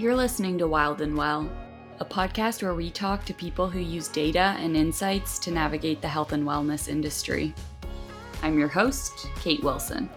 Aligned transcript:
You're 0.00 0.16
listening 0.16 0.56
to 0.56 0.66
Wild 0.66 1.02
and 1.02 1.14
Well, 1.14 1.46
a 1.98 2.06
podcast 2.06 2.62
where 2.62 2.72
we 2.72 2.90
talk 2.90 3.26
to 3.26 3.34
people 3.34 3.68
who 3.68 3.80
use 3.80 4.08
data 4.08 4.56
and 4.58 4.74
insights 4.74 5.38
to 5.40 5.50
navigate 5.50 6.00
the 6.00 6.08
health 6.08 6.32
and 6.32 6.42
wellness 6.42 6.88
industry. 6.88 7.52
I'm 8.42 8.58
your 8.58 8.66
host, 8.66 9.28
Kate 9.42 9.62
Wilson. 9.62 10.08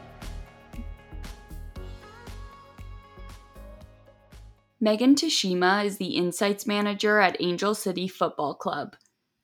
Megan 4.79 5.15
Tashima 5.15 5.83
is 5.83 5.97
the 5.97 6.15
Insights 6.15 6.65
Manager 6.65 7.19
at 7.19 7.35
Angel 7.41 7.75
City 7.75 8.07
Football 8.07 8.55
Club. 8.55 8.95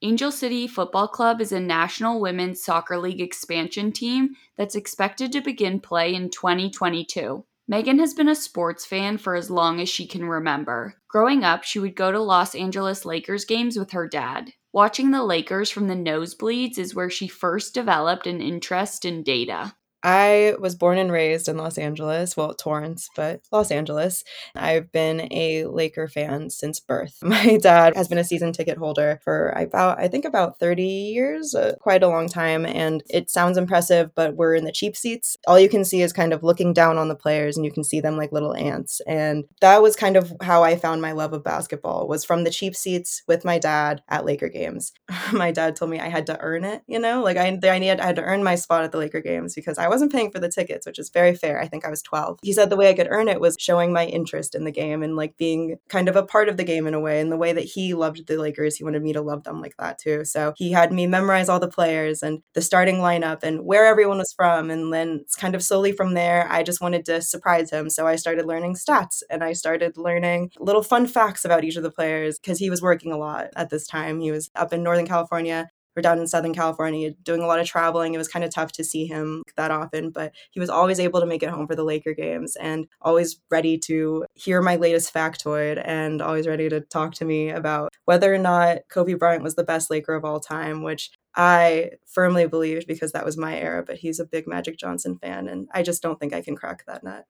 Angel 0.02 0.32
City 0.32 0.68
Football 0.70 1.10
Club 1.10 1.42
is 1.42 1.52
a 1.52 1.60
National 1.60 2.22
Women's 2.22 2.64
Soccer 2.64 2.98
League 2.98 3.20
expansion 3.20 3.92
team 3.92 4.36
that's 4.56 4.76
expected 4.76 5.34
to 5.34 5.42
begin 5.42 5.82
play 5.82 6.16
in 6.16 6.30
2022. 6.30 7.44
Megan 7.72 8.00
has 8.00 8.16
been 8.16 8.28
a 8.28 8.34
sports 8.34 8.84
fan 8.84 9.20
for 9.20 9.36
as 9.36 9.52
long 9.52 9.80
as 9.80 9.88
she 9.88 10.08
can 10.08 10.26
remember. 10.26 10.96
Growing 11.08 11.44
up, 11.44 11.64
she 11.64 11.78
would 11.78 11.96
go 11.96 12.12
to 12.12 12.20
Los 12.20 12.56
Angeles 12.56 13.06
Lakers 13.06 13.46
games 13.46 13.78
with 13.78 13.92
her 13.92 14.08
dad. 14.08 14.54
Watching 14.74 15.12
the 15.12 15.24
Lakers 15.24 15.70
from 15.70 15.88
the 15.88 15.94
nosebleeds 15.94 16.80
is 16.80 16.96
where 16.96 17.12
she 17.12 17.28
first 17.28 17.76
developed 17.76 18.26
an 18.26 18.42
interest 18.42 19.06
in 19.06 19.22
data. 19.22 19.76
I 20.04 20.56
was 20.60 20.76
born 20.76 20.98
and 20.98 21.12
raised 21.12 21.50
in 21.50 21.58
Los 21.58 21.78
Angeles, 21.78 22.38
well, 22.38 22.54
Torrance, 22.54 23.10
but 23.16 23.42
Los 23.52 23.70
Angeles. 23.72 24.24
I've 24.56 24.92
been 24.92 25.28
a 25.32 25.66
Laker 25.66 26.08
fan 26.08 26.50
since 26.50 26.80
birth. 26.80 27.18
My 27.22 27.58
dad 27.58 27.96
has 27.96 28.08
been 28.08 28.18
a 28.18 28.24
season 28.24 28.54
ticket 28.54 28.78
holder 28.78 29.20
for 29.24 29.50
about, 29.50 30.00
I 30.00 30.08
think, 30.08 30.26
about 30.26 30.58
30 30.60 30.84
years, 30.84 31.54
uh, 31.54 31.76
quite 31.82 32.04
a 32.04 32.08
long 32.08 32.30
time. 32.30 32.66
And 32.66 33.04
it 33.10 33.30
sounds 33.30 33.58
impressive, 33.58 34.16
but 34.16 34.36
we're 34.36 34.56
in 34.56 34.64
the 34.64 34.72
cheap 34.72 34.96
seats. 34.96 35.36
All 35.48 35.60
you 35.60 35.70
can 35.70 35.84
see 35.84 36.02
is 36.02 36.14
kind 36.14 36.32
of 36.32 36.44
looking 36.44 36.74
down 36.74 36.98
on 36.98 37.10
the 37.10 37.16
players, 37.16 37.58
and 37.58 37.66
you 37.66 37.72
can 37.72 37.84
see 37.84 38.00
them 38.00 38.16
like 38.16 38.32
little 38.32 38.56
ants. 38.56 39.02
And 39.06 39.46
that 39.60 39.82
was 39.82 39.96
kind 39.96 40.16
of 40.16 40.34
how 40.42 40.64
I 40.64 40.78
found 40.78 41.02
my 41.02 41.12
love 41.12 41.34
of 41.34 41.44
basketball 41.44 42.08
was 42.08 42.24
from 42.24 42.44
the 42.44 42.52
cheap 42.52 42.76
seats 42.76 43.24
with 43.28 43.44
my 43.44 43.60
dad 43.60 44.02
at 44.08 44.26
Laker 44.26 44.50
games. 44.50 44.94
my 45.34 45.52
dad 45.52 45.76
told 45.76 45.92
me 45.92 46.00
I 46.00 46.08
had 46.08 46.26
to 46.28 46.40
earn 46.40 46.64
it, 46.64 46.84
you 46.88 47.00
know, 47.00 47.22
like 47.22 47.38
I, 47.38 47.48
I, 47.48 47.80
needed, 47.80 48.00
I 48.00 48.06
had 48.06 48.16
to 48.16 48.24
earn 48.24 48.44
my 48.44 48.56
spot 48.56 48.84
at 48.84 48.92
the 48.92 48.98
Laker 48.98 49.22
games 49.22 49.56
because 49.56 49.78
I 49.78 49.89
I 49.90 49.92
wasn't 49.92 50.12
paying 50.12 50.30
for 50.30 50.38
the 50.38 50.50
tickets, 50.50 50.86
which 50.86 51.00
is 51.00 51.10
very 51.10 51.34
fair. 51.34 51.60
I 51.60 51.68
think 51.68 51.84
I 51.84 51.90
was 51.90 52.04
12. 52.04 52.40
He 52.44 52.54
said 52.54 52.70
the 52.70 52.76
way 52.76 52.90
I 52.90 52.94
could 52.94 53.08
earn 53.10 53.28
it 53.28 53.42
was 53.42 53.56
showing 53.58 53.92
my 53.92 54.06
interest 54.06 54.54
in 54.54 54.64
the 54.64 54.72
game 54.72 55.02
and 55.02 55.16
like 55.16 55.36
being 55.36 55.78
kind 55.90 56.08
of 56.08 56.16
a 56.16 56.22
part 56.22 56.48
of 56.48 56.58
the 56.58 56.64
game 56.64 56.86
in 56.86 56.94
a 56.94 57.00
way. 57.00 57.20
And 57.20 57.32
the 57.32 57.38
way 57.38 57.54
that 57.54 57.64
he 57.64 57.96
loved 57.96 58.28
the 58.28 58.38
Lakers, 58.38 58.76
he 58.76 58.84
wanted 58.84 59.02
me 59.02 59.14
to 59.14 59.22
love 59.22 59.46
them 59.46 59.62
like 59.62 59.76
that 59.80 59.98
too. 59.98 60.26
So 60.26 60.54
he 60.58 60.72
had 60.72 60.94
me 60.94 61.08
memorize 61.08 61.50
all 61.50 61.60
the 61.60 61.68
players 61.68 62.22
and 62.22 62.44
the 62.54 62.62
starting 62.62 62.98
lineup 62.98 63.42
and 63.42 63.66
where 63.66 63.88
everyone 63.88 64.20
was 64.20 64.32
from. 64.32 64.70
And 64.70 64.94
then 64.94 65.26
kind 65.38 65.56
of 65.56 65.64
slowly 65.64 65.92
from 65.92 66.14
there, 66.14 66.48
I 66.52 66.62
just 66.62 66.82
wanted 66.82 67.04
to 67.06 67.20
surprise 67.20 67.72
him. 67.72 67.90
So 67.90 68.06
I 68.06 68.16
started 68.16 68.46
learning 68.46 68.76
stats 68.76 69.24
and 69.28 69.44
I 69.44 69.54
started 69.54 69.98
learning 69.98 70.52
little 70.60 70.84
fun 70.84 71.08
facts 71.08 71.46
about 71.46 71.64
each 71.64 71.78
of 71.78 71.84
the 71.84 71.92
players 71.92 72.38
because 72.38 72.60
he 72.60 72.70
was 72.70 72.84
working 72.84 73.12
a 73.12 73.18
lot 73.18 73.48
at 73.56 73.72
this 73.72 73.88
time. 73.88 74.20
He 74.20 74.32
was 74.32 74.52
up 74.56 74.72
in 74.72 74.84
Northern 74.84 75.08
California 75.08 75.70
down 76.02 76.20
in 76.20 76.28
Southern 76.28 76.54
California 76.54 77.12
doing 77.24 77.42
a 77.42 77.48
lot 77.48 77.60
of 77.60 77.68
traveling. 77.68 78.14
It 78.14 78.18
was 78.18 78.28
kind 78.28 78.46
of 78.46 78.54
tough 78.54 78.72
to 78.74 78.84
see 78.84 79.06
him 79.06 79.44
that 79.58 79.72
often, 79.72 80.12
but 80.12 80.34
he 80.52 80.60
was 80.60 80.70
always 80.70 81.00
able 81.00 81.20
to 81.20 81.26
make 81.26 81.44
it 81.44 81.50
home 81.50 81.68
for 81.68 81.76
the 81.76 81.84
Laker 81.84 82.14
games 82.14 82.56
and 82.56 82.88
always 83.02 83.40
ready 83.50 83.78
to 83.80 84.26
hear 84.36 84.62
my 84.62 84.76
latest 84.76 85.14
factoid 85.14 85.82
and 85.86 86.22
always 86.22 86.48
ready 86.48 86.70
to 86.70 86.82
talk 86.82 87.14
to 87.16 87.26
me 87.26 87.50
about 87.50 87.90
whether 88.06 88.34
or 88.34 88.38
not 88.38 88.80
Kobe 88.90 89.14
Bryant 89.14 89.44
was 89.44 89.56
the 89.56 89.64
best 89.64 89.90
Laker 89.90 90.16
of 90.16 90.26
all 90.26 90.40
time, 90.40 90.84
which 90.84 91.12
I 91.36 91.92
firmly 92.06 92.48
believed 92.48 92.88
because 92.88 93.12
that 93.12 93.26
was 93.26 93.38
my 93.38 93.58
era, 93.58 93.84
but 93.84 93.98
he's 93.98 94.20
a 94.20 94.26
big 94.26 94.48
Magic 94.48 94.78
Johnson 94.78 95.18
fan, 95.18 95.48
and 95.48 95.70
I 95.74 95.84
just 95.84 96.02
don't 96.02 96.20
think 96.20 96.34
I 96.34 96.42
can 96.42 96.56
crack 96.56 96.86
that 96.86 97.04
nut. 97.04 97.26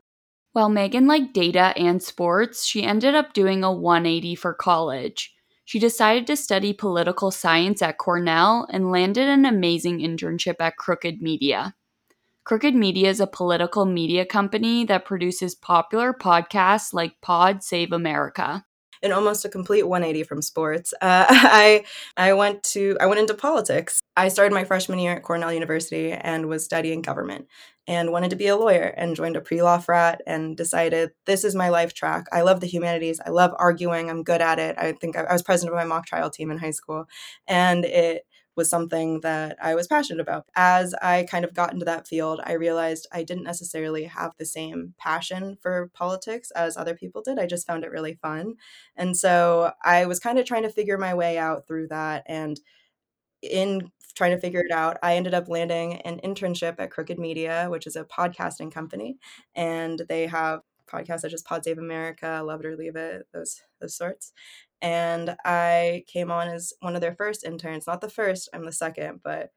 While 0.54 0.70
Megan 0.70 1.06
liked 1.06 1.34
data 1.34 1.74
and 1.78 2.02
sports, 2.02 2.66
she 2.66 2.84
ended 2.84 3.14
up 3.14 3.34
doing 3.34 3.64
a 3.64 3.72
180 3.72 4.36
for 4.36 4.54
college. 4.54 5.36
She 5.70 5.78
decided 5.78 6.26
to 6.26 6.36
study 6.36 6.74
political 6.74 7.30
science 7.30 7.84
at 7.84 8.00
Cornell 8.00 8.68
and 8.72 8.90
landed 8.90 9.30
an 9.30 9.46
amazing 9.46 10.00
internship 10.00 10.56
at 10.60 10.78
Crooked 10.78 11.22
Media. 11.22 11.76
Crooked 12.44 12.74
Media 12.74 13.08
is 13.08 13.20
a 13.20 13.28
political 13.28 13.86
media 13.86 14.26
company 14.26 14.84
that 14.86 15.06
produces 15.06 15.54
popular 15.54 16.12
podcasts 16.12 16.92
like 16.92 17.22
Pod 17.22 17.62
Save 17.62 17.92
America 17.92 18.66
and 19.02 19.14
almost 19.14 19.46
a 19.46 19.50
complete 19.50 19.88
180 19.88 20.24
from 20.24 20.42
sports. 20.42 20.94
Uh, 21.02 21.26
I 21.30 21.84
I 22.18 22.34
went 22.34 22.64
to 22.76 22.98
I 23.00 23.06
went 23.06 23.20
into 23.20 23.34
politics. 23.34 24.00
I 24.18 24.28
started 24.30 24.54
my 24.54 24.64
freshman 24.66 25.00
year 25.00 25.14
at 25.14 25.24
Cornell 25.24 25.54
University 25.54 26.12
and 26.12 26.48
was 26.48 26.66
studying 26.66 27.02
government 27.02 27.48
and 27.88 28.12
wanted 28.12 28.30
to 28.30 28.36
be 28.36 28.48
a 28.48 28.56
lawyer 28.56 28.94
and 28.98 29.16
joined 29.16 29.36
a 29.36 29.42
pre-law 29.42 29.80
frat 29.80 30.22
and 30.28 30.56
decided 30.56 31.12
this 31.26 31.44
is 31.44 31.56
my 31.56 31.70
life 31.70 31.94
track. 31.94 32.26
I 32.32 32.42
love 32.42 32.60
the 32.60 32.68
humanities. 32.68 33.20
I 33.26 33.30
love 33.32 33.52
arguing. 33.58 34.10
I'm 34.10 34.24
good 34.24 34.42
at 34.42 34.60
it. 34.60 34.76
I 34.78 34.92
think 34.92 35.18
I, 35.18 35.22
I 35.24 35.34
was 35.34 35.42
president 35.42 35.74
of 35.74 35.80
my 35.80 35.86
mock 35.96 36.06
trial 36.06 36.30
team 36.30 36.52
in 36.52 36.58
high 36.58 36.72
school, 36.72 37.06
and 37.48 37.86
it 37.86 38.24
was 38.60 38.70
something 38.70 39.22
that 39.22 39.56
I 39.62 39.74
was 39.74 39.88
passionate 39.88 40.20
about. 40.20 40.46
As 40.54 40.94
I 41.02 41.24
kind 41.32 41.46
of 41.46 41.54
got 41.54 41.72
into 41.72 41.86
that 41.86 42.10
field, 42.10 42.42
I 42.44 42.52
realized 42.54 43.08
I 43.14 43.24
didn't 43.24 43.46
necessarily 43.46 44.04
have 44.04 44.34
the 44.38 44.46
same 44.46 44.96
passion 44.98 45.58
for 45.62 45.90
politics 45.94 46.52
as 46.52 46.76
other 46.76 46.94
people 46.94 47.22
did. 47.22 47.40
I 47.40 47.46
just 47.46 47.66
found 47.66 47.86
it 47.86 47.92
really 47.92 48.16
fun. 48.16 48.56
And 48.98 49.16
so 49.16 49.72
I 49.82 50.06
was 50.06 50.20
kind 50.20 50.38
of 50.38 50.46
trying 50.46 50.64
to 50.64 50.70
figure 50.70 50.98
my 50.98 51.14
way 51.14 51.38
out 51.38 51.68
through 51.68 51.88
that. 51.88 52.24
And 52.26 52.60
in 53.42 53.92
trying 54.14 54.32
to 54.32 54.42
figure 54.42 54.60
it 54.60 54.74
out, 54.74 54.98
I 55.02 55.16
ended 55.16 55.34
up 55.34 55.48
landing 55.48 56.02
an 56.02 56.20
internship 56.22 56.76
at 56.80 56.92
Crooked 56.92 57.18
Media, 57.18 57.68
which 57.70 57.88
is 57.88 57.96
a 57.96 58.04
podcasting 58.04 58.74
company. 58.74 59.20
And 59.56 60.02
they 60.10 60.28
have 60.28 60.64
podcasts 60.86 61.22
such 61.22 61.34
as 61.34 61.44
Pod 61.44 61.64
Save 61.64 61.78
America, 61.78 62.42
Love 62.44 62.60
It 62.60 62.66
or 62.66 62.76
Leave 62.76 62.98
It, 62.98 63.26
those 63.34 63.62
those 63.80 63.96
sorts 63.96 64.34
and 64.82 65.36
I 65.46 66.04
came 66.08 66.32
on 66.32 66.48
as 66.50 66.74
one 66.82 66.96
of 66.96 67.02
their 67.02 67.16
first 67.16 67.46
interns. 67.46 67.88
Not 67.88 68.02
the 68.02 68.10
first, 68.10 68.50
I'm 68.54 68.66
the 68.66 68.72
second, 68.72 69.22
but 69.24 69.52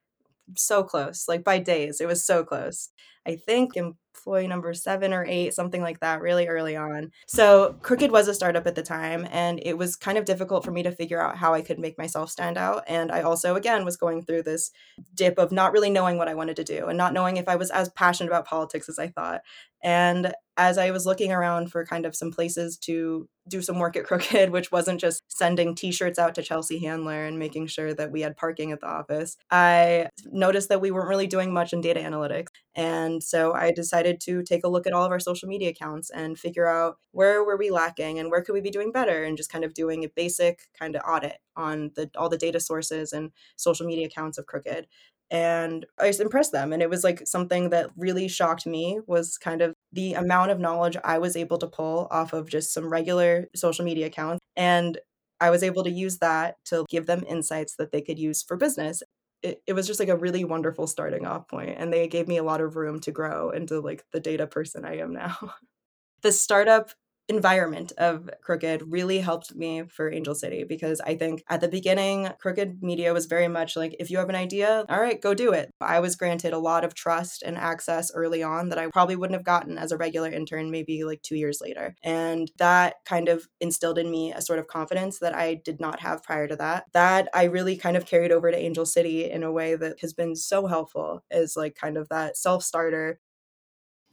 so 0.56 0.83
close, 0.84 1.28
like 1.28 1.44
by 1.44 1.59
days. 1.59 2.00
It 2.00 2.06
was 2.09 2.25
so 2.25 2.44
close. 2.44 2.91
I 3.27 3.37
think 3.37 3.75
employee 4.14 4.46
number 4.46 4.74
seven 4.74 5.12
or 5.12 5.24
eight, 5.24 5.54
something 5.54 5.82
like 5.82 6.00
that, 6.00 6.20
really 6.20 6.46
early 6.46 6.76
on. 6.76 7.10
So 7.26 7.76
Crooked 7.82 8.10
was 8.10 8.28
a 8.28 8.34
startup 8.34 8.66
at 8.66 8.74
the 8.74 8.82
time, 8.82 9.26
and 9.30 9.60
it 9.62 9.76
was 9.78 9.96
kind 9.96 10.18
of 10.18 10.24
difficult 10.24 10.64
for 10.64 10.70
me 10.70 10.82
to 10.82 10.92
figure 10.92 11.20
out 11.20 11.36
how 11.36 11.54
I 11.54 11.62
could 11.62 11.78
make 11.78 11.98
myself 11.98 12.30
stand 12.30 12.58
out. 12.58 12.84
And 12.86 13.10
I 13.10 13.22
also, 13.22 13.54
again, 13.54 13.84
was 13.84 13.96
going 13.96 14.22
through 14.22 14.42
this 14.42 14.70
dip 15.14 15.38
of 15.38 15.52
not 15.52 15.72
really 15.72 15.90
knowing 15.90 16.18
what 16.18 16.28
I 16.28 16.34
wanted 16.34 16.56
to 16.56 16.64
do 16.64 16.86
and 16.86 16.98
not 16.98 17.12
knowing 17.12 17.36
if 17.36 17.48
I 17.48 17.56
was 17.56 17.70
as 17.70 17.88
passionate 17.90 18.30
about 18.30 18.46
politics 18.46 18.88
as 18.88 18.98
I 18.98 19.08
thought. 19.08 19.42
And 19.82 20.32
as 20.56 20.78
I 20.78 20.90
was 20.90 21.06
looking 21.06 21.32
around 21.32 21.72
for 21.72 21.84
kind 21.84 22.04
of 22.06 22.14
some 22.14 22.30
places 22.30 22.76
to 22.78 23.28
do 23.48 23.62
some 23.62 23.78
work 23.78 23.96
at 23.96 24.04
Crooked, 24.04 24.50
which 24.52 24.70
wasn't 24.70 25.00
just 25.00 25.22
sending 25.28 25.74
t 25.74 25.90
shirts 25.90 26.18
out 26.18 26.34
to 26.34 26.42
Chelsea 26.42 26.78
Handler 26.78 27.24
and 27.24 27.38
making 27.38 27.66
sure 27.66 27.94
that 27.94 28.12
we 28.12 28.20
had 28.20 28.36
parking 28.36 28.70
at 28.72 28.80
the 28.80 28.86
office, 28.86 29.36
I 29.50 30.08
noticed 30.26 30.68
that 30.68 30.80
we 30.80 30.90
weren't 30.90 31.08
really 31.08 31.26
doing 31.26 31.52
much 31.52 31.72
in 31.72 31.80
data 31.80 32.00
analytics. 32.00 32.48
And 32.74 33.22
so 33.22 33.52
I 33.52 33.72
decided 33.72 34.01
to 34.02 34.42
take 34.42 34.64
a 34.64 34.68
look 34.68 34.86
at 34.86 34.92
all 34.92 35.04
of 35.04 35.12
our 35.12 35.20
social 35.20 35.48
media 35.48 35.70
accounts 35.70 36.10
and 36.10 36.38
figure 36.38 36.66
out 36.66 36.96
where 37.12 37.44
were 37.44 37.56
we 37.56 37.70
lacking 37.70 38.18
and 38.18 38.30
where 38.30 38.42
could 38.42 38.52
we 38.52 38.60
be 38.60 38.70
doing 38.70 38.92
better 38.92 39.24
and 39.24 39.36
just 39.36 39.50
kind 39.50 39.64
of 39.64 39.74
doing 39.74 40.04
a 40.04 40.08
basic 40.08 40.68
kind 40.78 40.96
of 40.96 41.02
audit 41.06 41.38
on 41.56 41.90
the 41.94 42.10
all 42.16 42.28
the 42.28 42.38
data 42.38 42.60
sources 42.60 43.12
and 43.12 43.30
social 43.56 43.86
media 43.86 44.06
accounts 44.06 44.38
of 44.38 44.46
Crooked 44.46 44.86
and 45.32 45.86
I 45.98 46.08
just 46.08 46.20
impressed 46.20 46.52
them. 46.52 46.74
And 46.74 46.82
it 46.82 46.91
was 46.91 47.02
like 47.02 47.26
something 47.26 47.70
that 47.70 47.88
really 47.96 48.28
shocked 48.28 48.66
me 48.66 49.00
was 49.06 49.38
kind 49.38 49.62
of 49.62 49.72
the 49.91 50.12
amount 50.12 50.50
of 50.50 50.60
knowledge 50.60 50.98
I 51.02 51.16
was 51.16 51.36
able 51.36 51.56
to 51.56 51.66
pull 51.66 52.06
off 52.10 52.34
of 52.34 52.50
just 52.50 52.74
some 52.74 52.92
regular 52.92 53.48
social 53.56 53.82
media 53.86 54.06
accounts. 54.06 54.41
And 54.56 54.98
I 55.41 55.48
was 55.48 55.62
able 55.62 55.84
to 55.84 55.91
use 55.91 56.18
that 56.18 56.56
to 56.66 56.84
give 56.91 57.06
them 57.06 57.24
insights 57.26 57.76
that 57.76 57.92
they 57.92 58.02
could 58.02 58.18
use 58.18 58.42
for 58.42 58.58
business. 58.58 59.02
It, 59.42 59.62
it 59.66 59.72
was 59.72 59.86
just 59.86 60.00
like 60.00 60.08
a 60.08 60.16
really 60.16 60.44
wonderful 60.44 60.86
starting 60.86 61.27
off 61.27 61.48
point 61.48 61.74
and 61.77 61.92
they 61.92 62.06
gave 62.09 62.28
me 62.28 62.36
a 62.36 62.44
lot 62.44 62.60
of 62.60 62.77
room 62.77 63.00
to 63.00 63.10
grow 63.12 63.50
into 63.50 63.80
like 63.80 64.04
the 64.12 64.21
data 64.21 64.47
person 64.47 64.84
I 64.84 64.98
am 64.98 65.12
now. 65.12 65.54
the 66.22 66.33
startup 66.33 66.91
environment 67.28 67.92
of 67.98 68.28
Crooked 68.42 68.83
really 68.91 69.19
helped 69.19 69.54
me 69.54 69.84
for 69.89 70.10
Angel 70.10 70.34
City 70.34 70.65
because 70.65 71.01
I 71.01 71.16
think 71.16 71.42
at 71.48 71.60
the 71.60 71.69
beginning, 71.69 72.28
Crooked 72.41 72.83
Media 72.83 73.13
was 73.13 73.27
very 73.27 73.48
much 73.48 73.77
like, 73.77 73.97
if 73.98 74.10
you 74.10 74.19
have 74.19 74.28
an 74.28 74.34
idea, 74.34 74.84
all 74.89 75.01
right, 75.01 75.21
go 75.21 75.34
do 75.34 75.53
it. 75.53 75.71
I 75.80 76.01
was 76.01 76.16
granted 76.16 76.53
a 76.53 76.59
lot 76.59 76.84
of 76.84 76.95
trust 76.95 77.42
and 77.42 77.57
access 77.57 78.10
early 78.15 78.42
on 78.42 78.69
that 78.69 78.78
I 78.78 78.89
probably 78.89 79.16
wouldn't 79.16 79.39
have 79.39 79.45
gotten 79.45 79.78
as 79.78 79.92
a 79.92 79.97
regular 79.97 80.30
intern, 80.30 80.71
maybe 80.71 81.04
like 81.04 81.22
two 81.22 81.36
years 81.36 81.60
later. 81.60 81.95
And 82.03 82.51
that 82.59 82.97
kind 83.04 83.28
of 83.28 83.47
instilled 83.60 83.98
in 83.98 84.10
me 84.10 84.33
a 84.33 84.42
sort 84.42 84.59
of 84.59 84.66
confidence 84.66 85.18
that 85.21 85.34
I 85.34 85.54
did 85.54 85.80
not 85.80 86.01
have 86.01 86.22
prior 86.22 86.48
to 86.48 86.57
that. 86.57 86.84
That 86.92 87.28
I 87.34 87.45
really 87.45 87.77
kind 87.77 87.97
of 87.97 88.07
carried 88.07 88.33
over 88.33 88.51
to 88.51 88.59
Angel 88.59 88.86
City 88.86 89.30
in 89.30 89.42
a 89.42 89.53
way 89.53 89.77
that 89.77 90.01
has 90.01 90.13
been 90.13 90.36
so 90.36 90.66
helpful 90.66 91.22
is 91.30 91.57
like 91.57 91.75
kind 91.75 91.97
of 91.97 92.09
that 92.09 92.36
self 92.36 92.63
starter 92.63 93.21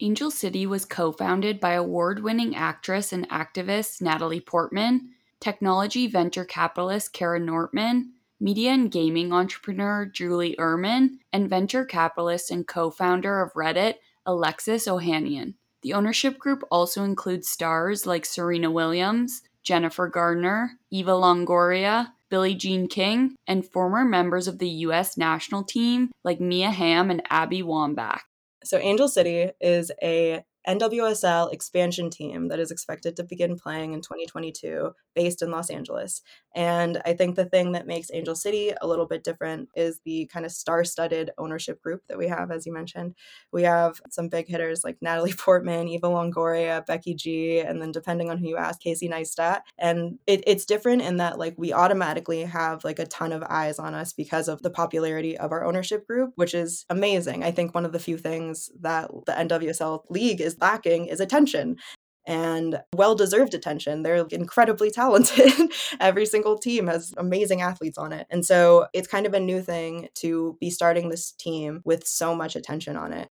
Angel 0.01 0.31
City 0.31 0.65
was 0.65 0.85
co 0.85 1.11
founded 1.11 1.59
by 1.59 1.73
award 1.73 2.23
winning 2.23 2.55
actress 2.55 3.11
and 3.11 3.27
activist 3.27 4.01
Natalie 4.01 4.39
Portman, 4.39 5.09
technology 5.41 6.07
venture 6.07 6.45
capitalist 6.45 7.11
Kara 7.11 7.39
Nortman, 7.39 8.13
media 8.39 8.71
and 8.71 8.89
gaming 8.89 9.33
entrepreneur 9.33 10.05
Julie 10.05 10.55
Uhrman, 10.57 11.17
and 11.33 11.49
venture 11.49 11.83
capitalist 11.83 12.49
and 12.49 12.65
co 12.65 12.89
founder 12.89 13.41
of 13.41 13.51
Reddit 13.53 13.95
Alexis 14.25 14.87
Ohanian. 14.87 15.55
The 15.81 15.93
ownership 15.93 16.39
group 16.39 16.63
also 16.71 17.03
includes 17.03 17.49
stars 17.49 18.05
like 18.05 18.25
Serena 18.25 18.71
Williams, 18.71 19.41
Jennifer 19.63 20.07
Garner, 20.07 20.79
Eva 20.91 21.11
Longoria, 21.11 22.13
Billie 22.29 22.55
Jean 22.55 22.87
King, 22.87 23.35
and 23.47 23.65
former 23.65 24.05
members 24.05 24.47
of 24.47 24.59
the 24.59 24.69
U.S. 24.69 25.17
national 25.17 25.63
team 25.63 26.11
like 26.23 26.39
Mia 26.39 26.71
Hamm 26.71 27.11
and 27.11 27.21
Abby 27.29 27.61
Wambach. 27.61 28.21
So, 28.69 28.77
Angel 28.77 29.07
City 29.07 29.49
is 29.59 29.91
a 30.03 30.43
NWSL 30.67 31.53
expansion 31.53 32.09
team 32.09 32.49
that 32.49 32.59
is 32.59 32.71
expected 32.71 33.15
to 33.15 33.23
begin 33.23 33.57
playing 33.57 33.93
in 33.93 34.01
2022 34.01 34.91
based 35.15 35.41
in 35.41 35.51
Los 35.51 35.69
Angeles. 35.69 36.21
And 36.55 37.01
I 37.05 37.13
think 37.13 37.35
the 37.35 37.45
thing 37.45 37.73
that 37.73 37.87
makes 37.87 38.11
Angel 38.13 38.35
City 38.35 38.73
a 38.81 38.87
little 38.87 39.05
bit 39.05 39.23
different 39.23 39.69
is 39.75 39.99
the 40.05 40.29
kind 40.31 40.45
of 40.45 40.51
star 40.51 40.83
studded 40.83 41.31
ownership 41.37 41.81
group 41.81 42.01
that 42.07 42.17
we 42.17 42.27
have, 42.27 42.51
as 42.51 42.65
you 42.65 42.73
mentioned. 42.73 43.15
We 43.51 43.63
have 43.63 44.01
some 44.09 44.29
big 44.29 44.47
hitters 44.47 44.83
like 44.83 44.97
Natalie 45.01 45.33
Portman, 45.37 45.87
Eva 45.87 46.07
Longoria, 46.07 46.85
Becky 46.85 47.13
G, 47.13 47.59
and 47.59 47.81
then 47.81 47.91
depending 47.91 48.29
on 48.29 48.37
who 48.37 48.47
you 48.47 48.57
ask, 48.57 48.79
Casey 48.79 49.09
Neistat. 49.09 49.61
And 49.77 50.19
it, 50.27 50.43
it's 50.47 50.65
different 50.65 51.01
in 51.01 51.17
that 51.17 51.39
like 51.39 51.55
we 51.57 51.73
automatically 51.73 52.43
have 52.43 52.83
like 52.83 52.99
a 52.99 53.05
ton 53.05 53.31
of 53.31 53.43
eyes 53.43 53.79
on 53.79 53.93
us 53.93 54.13
because 54.13 54.47
of 54.47 54.61
the 54.61 54.69
popularity 54.69 55.37
of 55.37 55.51
our 55.51 55.63
ownership 55.65 56.05
group, 56.07 56.33
which 56.35 56.53
is 56.53 56.85
amazing. 56.89 57.43
I 57.43 57.51
think 57.51 57.73
one 57.73 57.85
of 57.85 57.91
the 57.91 57.99
few 57.99 58.17
things 58.17 58.69
that 58.81 59.09
the 59.25 59.33
NWSL 59.33 60.03
league 60.09 60.41
is 60.41 60.48
lacking 60.59 61.05
is 61.05 61.19
attention 61.19 61.77
and 62.25 62.79
well 62.95 63.15
deserved 63.15 63.53
attention. 63.53 64.03
They're 64.03 64.25
incredibly 64.29 64.91
talented. 65.01 65.71
Every 65.99 66.25
single 66.25 66.57
team 66.57 66.87
has 66.87 67.13
amazing 67.17 67.61
athletes 67.61 67.97
on 67.97 68.13
it. 68.13 68.27
And 68.29 68.45
so 68.45 68.87
it's 68.93 69.07
kind 69.07 69.25
of 69.25 69.33
a 69.33 69.39
new 69.39 69.61
thing 69.61 70.09
to 70.15 70.57
be 70.59 70.69
starting 70.69 71.09
this 71.09 71.31
team 71.31 71.81
with 71.83 72.05
so 72.05 72.35
much 72.35 72.55
attention 72.55 72.95
on 72.95 73.13
it. 73.13 73.29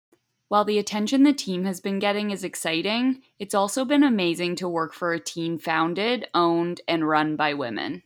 While 0.48 0.64
the 0.64 0.78
attention 0.78 1.24
the 1.24 1.34
team 1.34 1.64
has 1.64 1.78
been 1.78 1.98
getting 1.98 2.30
is 2.30 2.42
exciting, 2.42 3.20
it's 3.38 3.54
also 3.54 3.84
been 3.84 4.02
amazing 4.02 4.56
to 4.56 4.68
work 4.68 4.94
for 4.94 5.12
a 5.12 5.20
team 5.20 5.58
founded, 5.58 6.26
owned, 6.32 6.80
and 6.88 7.06
run 7.06 7.36
by 7.36 7.52
women 7.52 8.02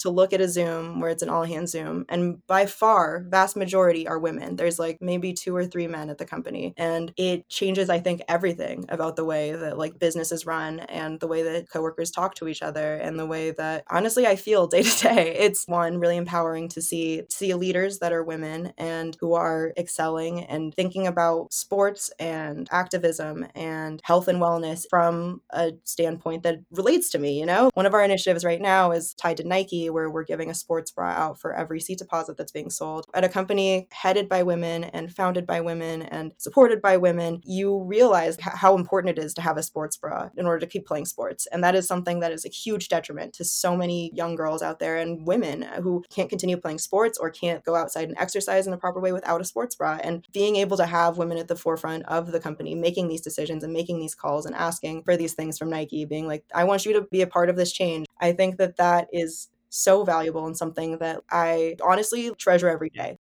to 0.00 0.10
look 0.10 0.32
at 0.32 0.40
a 0.40 0.48
Zoom 0.48 1.00
where 1.00 1.10
it's 1.10 1.22
an 1.22 1.28
all 1.28 1.44
hands 1.44 1.72
Zoom. 1.76 2.04
And 2.08 2.46
by 2.46 2.66
far, 2.66 3.24
vast 3.28 3.56
majority 3.56 4.06
are 4.06 4.18
women. 4.18 4.56
There's 4.56 4.78
like 4.78 4.98
maybe 5.00 5.32
two 5.32 5.54
or 5.54 5.66
three 5.66 5.86
men 5.86 6.10
at 6.10 6.18
the 6.18 6.24
company. 6.24 6.74
And 6.76 7.12
it 7.16 7.48
changes, 7.48 7.90
I 7.90 8.00
think, 8.00 8.22
everything 8.28 8.86
about 8.88 9.16
the 9.16 9.24
way 9.24 9.52
that 9.52 9.78
like 9.78 9.98
businesses 9.98 10.46
run 10.46 10.80
and 10.80 11.20
the 11.20 11.26
way 11.26 11.42
that 11.42 11.70
coworkers 11.70 12.10
talk 12.10 12.34
to 12.36 12.48
each 12.48 12.62
other 12.62 12.94
and 12.94 13.18
the 13.18 13.26
way 13.26 13.50
that 13.52 13.84
honestly 13.90 14.26
I 14.26 14.36
feel 14.36 14.66
day 14.76 14.82
to 14.82 15.02
day. 15.02 15.36
It's 15.38 15.66
one 15.66 15.98
really 15.98 16.16
empowering 16.16 16.68
to 16.70 16.82
see 16.82 17.22
see 17.30 17.54
leaders 17.54 17.98
that 17.98 18.12
are 18.12 18.24
women 18.24 18.72
and 18.78 19.16
who 19.20 19.34
are 19.34 19.72
excelling 19.76 20.44
and 20.44 20.74
thinking 20.74 21.06
about 21.06 21.52
sports 21.52 22.10
and 22.18 22.68
activism 22.70 23.46
and 23.54 24.00
health 24.04 24.28
and 24.28 24.40
wellness 24.40 24.84
from 24.88 25.42
a 25.50 25.72
standpoint 25.84 26.42
that 26.42 26.58
relates 26.70 27.10
to 27.10 27.18
me, 27.18 27.38
you 27.38 27.46
know? 27.46 27.70
One 27.74 27.86
of 27.86 27.94
our 27.94 28.02
initiatives 28.02 28.44
right 28.44 28.60
now 28.60 28.92
is 28.92 29.14
tied 29.14 29.38
to 29.38 29.44
Nike 29.44 29.85
where 29.90 30.10
we're 30.10 30.24
giving 30.24 30.50
a 30.50 30.54
sports 30.54 30.90
bra 30.90 31.10
out 31.10 31.40
for 31.40 31.52
every 31.52 31.80
seat 31.80 31.98
deposit 31.98 32.36
that's 32.36 32.52
being 32.52 32.70
sold. 32.70 33.06
At 33.14 33.24
a 33.24 33.28
company 33.28 33.88
headed 33.92 34.28
by 34.28 34.42
women 34.42 34.84
and 34.84 35.14
founded 35.14 35.46
by 35.46 35.60
women 35.60 36.02
and 36.02 36.32
supported 36.38 36.80
by 36.82 36.96
women, 36.96 37.40
you 37.44 37.82
realize 37.84 38.36
how 38.40 38.76
important 38.76 39.18
it 39.18 39.22
is 39.22 39.34
to 39.34 39.42
have 39.42 39.56
a 39.56 39.62
sports 39.62 39.96
bra 39.96 40.30
in 40.36 40.46
order 40.46 40.60
to 40.60 40.66
keep 40.66 40.86
playing 40.86 41.06
sports. 41.06 41.46
And 41.52 41.62
that 41.64 41.74
is 41.74 41.86
something 41.86 42.20
that 42.20 42.32
is 42.32 42.44
a 42.44 42.50
huge 42.50 42.88
detriment 42.88 43.32
to 43.34 43.44
so 43.44 43.76
many 43.76 44.10
young 44.14 44.34
girls 44.34 44.62
out 44.62 44.78
there 44.78 44.96
and 44.96 45.26
women 45.26 45.62
who 45.82 46.04
can't 46.10 46.30
continue 46.30 46.56
playing 46.56 46.78
sports 46.78 47.18
or 47.18 47.30
can't 47.30 47.64
go 47.64 47.74
outside 47.74 48.08
and 48.08 48.18
exercise 48.18 48.66
in 48.66 48.72
a 48.72 48.78
proper 48.78 49.00
way 49.00 49.12
without 49.12 49.40
a 49.40 49.44
sports 49.44 49.74
bra. 49.74 49.98
And 50.02 50.26
being 50.32 50.56
able 50.56 50.76
to 50.76 50.86
have 50.86 51.18
women 51.18 51.38
at 51.38 51.48
the 51.48 51.56
forefront 51.56 52.04
of 52.06 52.32
the 52.32 52.40
company 52.40 52.74
making 52.74 53.08
these 53.08 53.20
decisions 53.20 53.64
and 53.64 53.72
making 53.72 53.98
these 53.98 54.14
calls 54.14 54.46
and 54.46 54.54
asking 54.54 55.02
for 55.04 55.16
these 55.16 55.34
things 55.34 55.58
from 55.58 55.70
Nike, 55.70 56.04
being 56.04 56.26
like, 56.26 56.44
I 56.54 56.64
want 56.64 56.84
you 56.84 56.92
to 56.94 57.02
be 57.02 57.22
a 57.22 57.26
part 57.26 57.50
of 57.50 57.56
this 57.56 57.72
change. 57.72 58.06
I 58.20 58.32
think 58.32 58.56
that 58.58 58.76
that 58.76 59.08
is 59.12 59.48
so 59.76 60.04
valuable 60.04 60.46
and 60.46 60.56
something 60.56 60.98
that 60.98 61.22
I 61.30 61.76
honestly 61.82 62.30
treasure 62.34 62.68
every 62.68 62.90
day. 62.90 63.18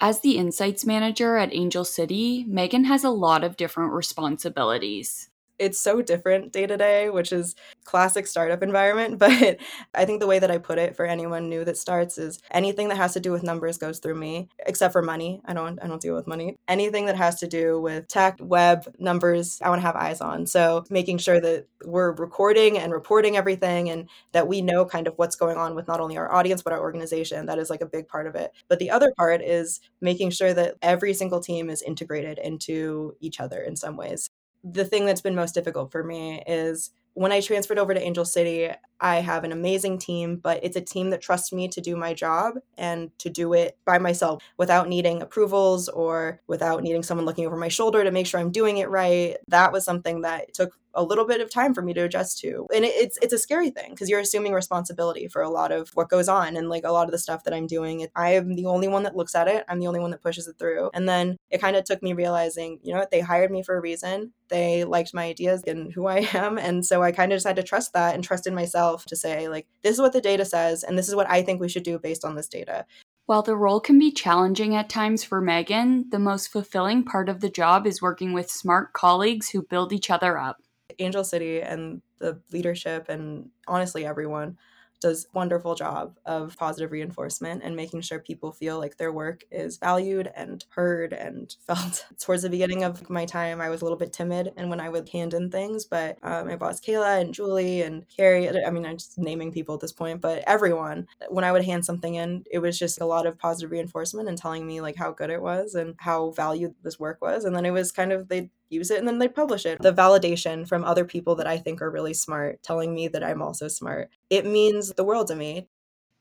As 0.00 0.20
the 0.20 0.38
insights 0.38 0.84
manager 0.84 1.36
at 1.36 1.52
Angel 1.52 1.84
City, 1.84 2.44
Megan 2.46 2.84
has 2.84 3.04
a 3.04 3.10
lot 3.10 3.42
of 3.42 3.56
different 3.56 3.92
responsibilities 3.92 5.28
it's 5.58 5.78
so 5.78 6.02
different 6.02 6.52
day 6.52 6.66
to 6.66 6.76
day, 6.76 7.10
which 7.10 7.32
is 7.32 7.54
classic 7.84 8.26
startup 8.26 8.62
environment. 8.62 9.18
But 9.28 9.58
I 9.94 10.04
think 10.04 10.20
the 10.20 10.26
way 10.26 10.38
that 10.38 10.50
I 10.50 10.58
put 10.58 10.78
it 10.78 10.96
for 10.96 11.04
anyone 11.04 11.48
new 11.48 11.64
that 11.64 11.76
starts 11.76 12.18
is 12.18 12.40
anything 12.50 12.88
that 12.88 12.96
has 12.96 13.14
to 13.14 13.20
do 13.20 13.32
with 13.32 13.42
numbers 13.42 13.76
goes 13.78 13.98
through 13.98 14.14
me, 14.14 14.48
except 14.66 14.92
for 14.92 15.02
money. 15.02 15.40
I 15.44 15.54
don't 15.54 15.82
I 15.82 15.86
don't 15.86 16.00
deal 16.00 16.14
with 16.14 16.26
money. 16.26 16.56
Anything 16.68 17.06
that 17.06 17.16
has 17.16 17.40
to 17.40 17.46
do 17.46 17.80
with 17.80 18.08
tech, 18.08 18.38
web, 18.40 18.94
numbers, 18.98 19.58
I 19.62 19.68
want 19.68 19.80
to 19.80 19.86
have 19.86 19.96
eyes 19.96 20.20
on. 20.20 20.46
So 20.46 20.84
making 20.88 21.18
sure 21.18 21.40
that 21.40 21.66
we're 21.84 22.12
recording 22.12 22.78
and 22.78 22.92
reporting 22.92 23.36
everything 23.36 23.90
and 23.90 24.08
that 24.32 24.48
we 24.48 24.62
know 24.62 24.84
kind 24.84 25.06
of 25.06 25.14
what's 25.16 25.36
going 25.36 25.56
on 25.56 25.74
with 25.74 25.88
not 25.88 26.00
only 26.00 26.16
our 26.16 26.32
audience 26.32 26.62
but 26.62 26.72
our 26.72 26.80
organization. 26.80 27.46
That 27.46 27.58
is 27.58 27.70
like 27.70 27.82
a 27.82 27.86
big 27.86 28.08
part 28.08 28.26
of 28.26 28.34
it. 28.34 28.52
But 28.68 28.78
the 28.78 28.90
other 28.90 29.12
part 29.16 29.42
is 29.42 29.80
making 30.00 30.30
sure 30.30 30.54
that 30.54 30.76
every 30.82 31.14
single 31.14 31.40
team 31.40 31.70
is 31.70 31.82
integrated 31.82 32.38
into 32.38 33.16
each 33.20 33.40
other 33.40 33.60
in 33.60 33.76
some 33.76 33.96
ways 33.96 34.28
the 34.64 34.84
thing 34.84 35.06
that's 35.06 35.20
been 35.20 35.34
most 35.34 35.54
difficult 35.54 35.92
for 35.92 36.02
me 36.02 36.42
is 36.46 36.90
when 37.18 37.32
I 37.32 37.40
transferred 37.40 37.78
over 37.78 37.92
to 37.94 38.00
Angel 38.00 38.24
City, 38.24 38.70
I 39.00 39.16
have 39.16 39.42
an 39.42 39.50
amazing 39.50 39.98
team, 39.98 40.36
but 40.36 40.60
it's 40.62 40.76
a 40.76 40.80
team 40.80 41.10
that 41.10 41.20
trusts 41.20 41.52
me 41.52 41.66
to 41.68 41.80
do 41.80 41.96
my 41.96 42.14
job 42.14 42.54
and 42.76 43.10
to 43.18 43.28
do 43.28 43.54
it 43.54 43.76
by 43.84 43.98
myself 43.98 44.40
without 44.56 44.88
needing 44.88 45.20
approvals 45.20 45.88
or 45.88 46.40
without 46.46 46.82
needing 46.82 47.02
someone 47.02 47.26
looking 47.26 47.44
over 47.44 47.56
my 47.56 47.68
shoulder 47.68 48.04
to 48.04 48.12
make 48.12 48.28
sure 48.28 48.38
I'm 48.38 48.52
doing 48.52 48.78
it 48.78 48.88
right. 48.88 49.36
That 49.48 49.72
was 49.72 49.84
something 49.84 50.20
that 50.22 50.54
took 50.54 50.78
a 50.98 51.02
little 51.02 51.24
bit 51.24 51.40
of 51.40 51.48
time 51.48 51.72
for 51.72 51.80
me 51.80 51.94
to 51.94 52.02
adjust 52.02 52.40
to. 52.40 52.66
And 52.74 52.84
it's 52.84 53.18
it's 53.22 53.32
a 53.32 53.38
scary 53.38 53.70
thing 53.70 53.90
because 53.90 54.10
you're 54.10 54.20
assuming 54.20 54.52
responsibility 54.52 55.28
for 55.28 55.40
a 55.42 55.48
lot 55.48 55.70
of 55.70 55.90
what 55.90 56.08
goes 56.08 56.28
on 56.28 56.56
and 56.56 56.68
like 56.68 56.84
a 56.84 56.90
lot 56.90 57.06
of 57.06 57.12
the 57.12 57.18
stuff 57.18 57.44
that 57.44 57.54
I'm 57.54 57.68
doing. 57.68 58.06
I 58.16 58.30
am 58.32 58.56
the 58.56 58.66
only 58.66 58.88
one 58.88 59.04
that 59.04 59.16
looks 59.16 59.34
at 59.36 59.48
it. 59.48 59.64
I'm 59.68 59.78
the 59.78 59.86
only 59.86 60.00
one 60.00 60.10
that 60.10 60.22
pushes 60.22 60.48
it 60.48 60.58
through. 60.58 60.90
And 60.92 61.08
then 61.08 61.36
it 61.50 61.60
kind 61.60 61.76
of 61.76 61.84
took 61.84 62.02
me 62.02 62.12
realizing, 62.12 62.80
you 62.82 62.92
know 62.92 62.98
what, 62.98 63.12
they 63.12 63.20
hired 63.20 63.52
me 63.52 63.62
for 63.62 63.76
a 63.76 63.80
reason. 63.80 64.32
They 64.48 64.84
liked 64.84 65.14
my 65.14 65.24
ideas 65.24 65.62
and 65.66 65.92
who 65.92 66.06
I 66.06 66.28
am. 66.34 66.58
And 66.58 66.84
so 66.84 67.02
I 67.02 67.12
kind 67.12 67.32
of 67.32 67.36
just 67.36 67.46
had 67.46 67.56
to 67.56 67.62
trust 67.62 67.92
that 67.92 68.14
and 68.14 68.24
trust 68.24 68.46
in 68.46 68.54
myself 68.54 69.04
to 69.06 69.16
say, 69.16 69.48
like, 69.48 69.66
this 69.82 69.92
is 69.92 70.00
what 70.00 70.12
the 70.12 70.20
data 70.20 70.44
says, 70.44 70.82
and 70.82 70.98
this 70.98 71.08
is 71.08 71.14
what 71.14 71.30
I 71.30 71.42
think 71.42 71.60
we 71.60 71.68
should 71.68 71.84
do 71.84 71.98
based 71.98 72.24
on 72.24 72.34
this 72.34 72.48
data. 72.48 72.84
While 73.28 73.42
the 73.42 73.56
role 73.56 73.78
can 73.78 73.98
be 73.98 74.10
challenging 74.10 74.74
at 74.74 74.88
times 74.88 75.22
for 75.22 75.42
Megan, 75.42 76.08
the 76.08 76.18
most 76.18 76.48
fulfilling 76.48 77.04
part 77.04 77.28
of 77.28 77.40
the 77.40 77.50
job 77.50 77.86
is 77.86 78.00
working 78.00 78.32
with 78.32 78.50
smart 78.50 78.94
colleagues 78.94 79.50
who 79.50 79.60
build 79.60 79.92
each 79.92 80.10
other 80.10 80.38
up. 80.38 80.62
Angel 80.98 81.24
City 81.24 81.62
and 81.62 82.02
the 82.18 82.40
leadership 82.52 83.06
and 83.08 83.50
honestly 83.66 84.04
everyone 84.04 84.58
does 85.00 85.28
wonderful 85.32 85.74
job 85.76 86.16
of 86.26 86.56
positive 86.56 86.90
reinforcement 86.90 87.62
and 87.62 87.76
making 87.76 88.00
sure 88.00 88.18
people 88.18 88.50
feel 88.50 88.78
like 88.78 88.96
their 88.96 89.12
work 89.12 89.44
is 89.50 89.78
valued 89.78 90.28
and 90.34 90.64
heard 90.70 91.12
and 91.12 91.54
felt. 91.66 92.04
Towards 92.18 92.42
the 92.42 92.50
beginning 92.50 92.82
of 92.82 93.08
my 93.08 93.24
time, 93.24 93.60
I 93.60 93.68
was 93.68 93.80
a 93.80 93.84
little 93.84 93.98
bit 93.98 94.12
timid 94.12 94.52
and 94.56 94.70
when 94.70 94.80
I 94.80 94.88
would 94.88 95.08
hand 95.08 95.34
in 95.34 95.50
things, 95.50 95.84
but 95.84 96.18
uh, 96.22 96.44
my 96.44 96.56
boss 96.56 96.80
Kayla 96.80 97.20
and 97.20 97.32
Julie 97.32 97.82
and 97.82 98.06
Carrie, 98.08 98.48
I 98.64 98.70
mean, 98.70 98.84
I'm 98.84 98.96
just 98.96 99.18
naming 99.18 99.52
people 99.52 99.74
at 99.76 99.80
this 99.80 99.92
point, 99.92 100.20
but 100.20 100.42
everyone, 100.46 101.06
when 101.28 101.44
I 101.44 101.52
would 101.52 101.64
hand 101.64 101.84
something 101.84 102.14
in, 102.16 102.44
it 102.50 102.58
was 102.58 102.78
just 102.78 103.00
a 103.00 103.06
lot 103.06 103.26
of 103.26 103.38
positive 103.38 103.70
reinforcement 103.70 104.28
and 104.28 104.36
telling 104.36 104.66
me 104.66 104.80
like 104.80 104.96
how 104.96 105.12
good 105.12 105.30
it 105.30 105.42
was 105.42 105.74
and 105.74 105.94
how 105.98 106.30
valued 106.30 106.74
this 106.82 106.98
work 106.98 107.22
was. 107.22 107.44
And 107.44 107.54
then 107.54 107.66
it 107.66 107.70
was 107.70 107.92
kind 107.92 108.12
of, 108.12 108.28
they 108.28 108.50
use 108.70 108.90
it 108.90 108.98
and 108.98 109.08
then 109.08 109.18
they 109.18 109.28
publish 109.28 109.66
it. 109.66 109.80
The 109.80 109.92
validation 109.92 110.66
from 110.66 110.84
other 110.84 111.04
people 111.04 111.34
that 111.36 111.46
I 111.46 111.58
think 111.58 111.82
are 111.82 111.90
really 111.90 112.14
smart 112.14 112.62
telling 112.62 112.94
me 112.94 113.08
that 113.08 113.24
I'm 113.24 113.42
also 113.42 113.68
smart. 113.68 114.10
It 114.30 114.46
means 114.46 114.92
the 114.92 115.04
world 115.04 115.28
to 115.28 115.36
me. 115.36 115.68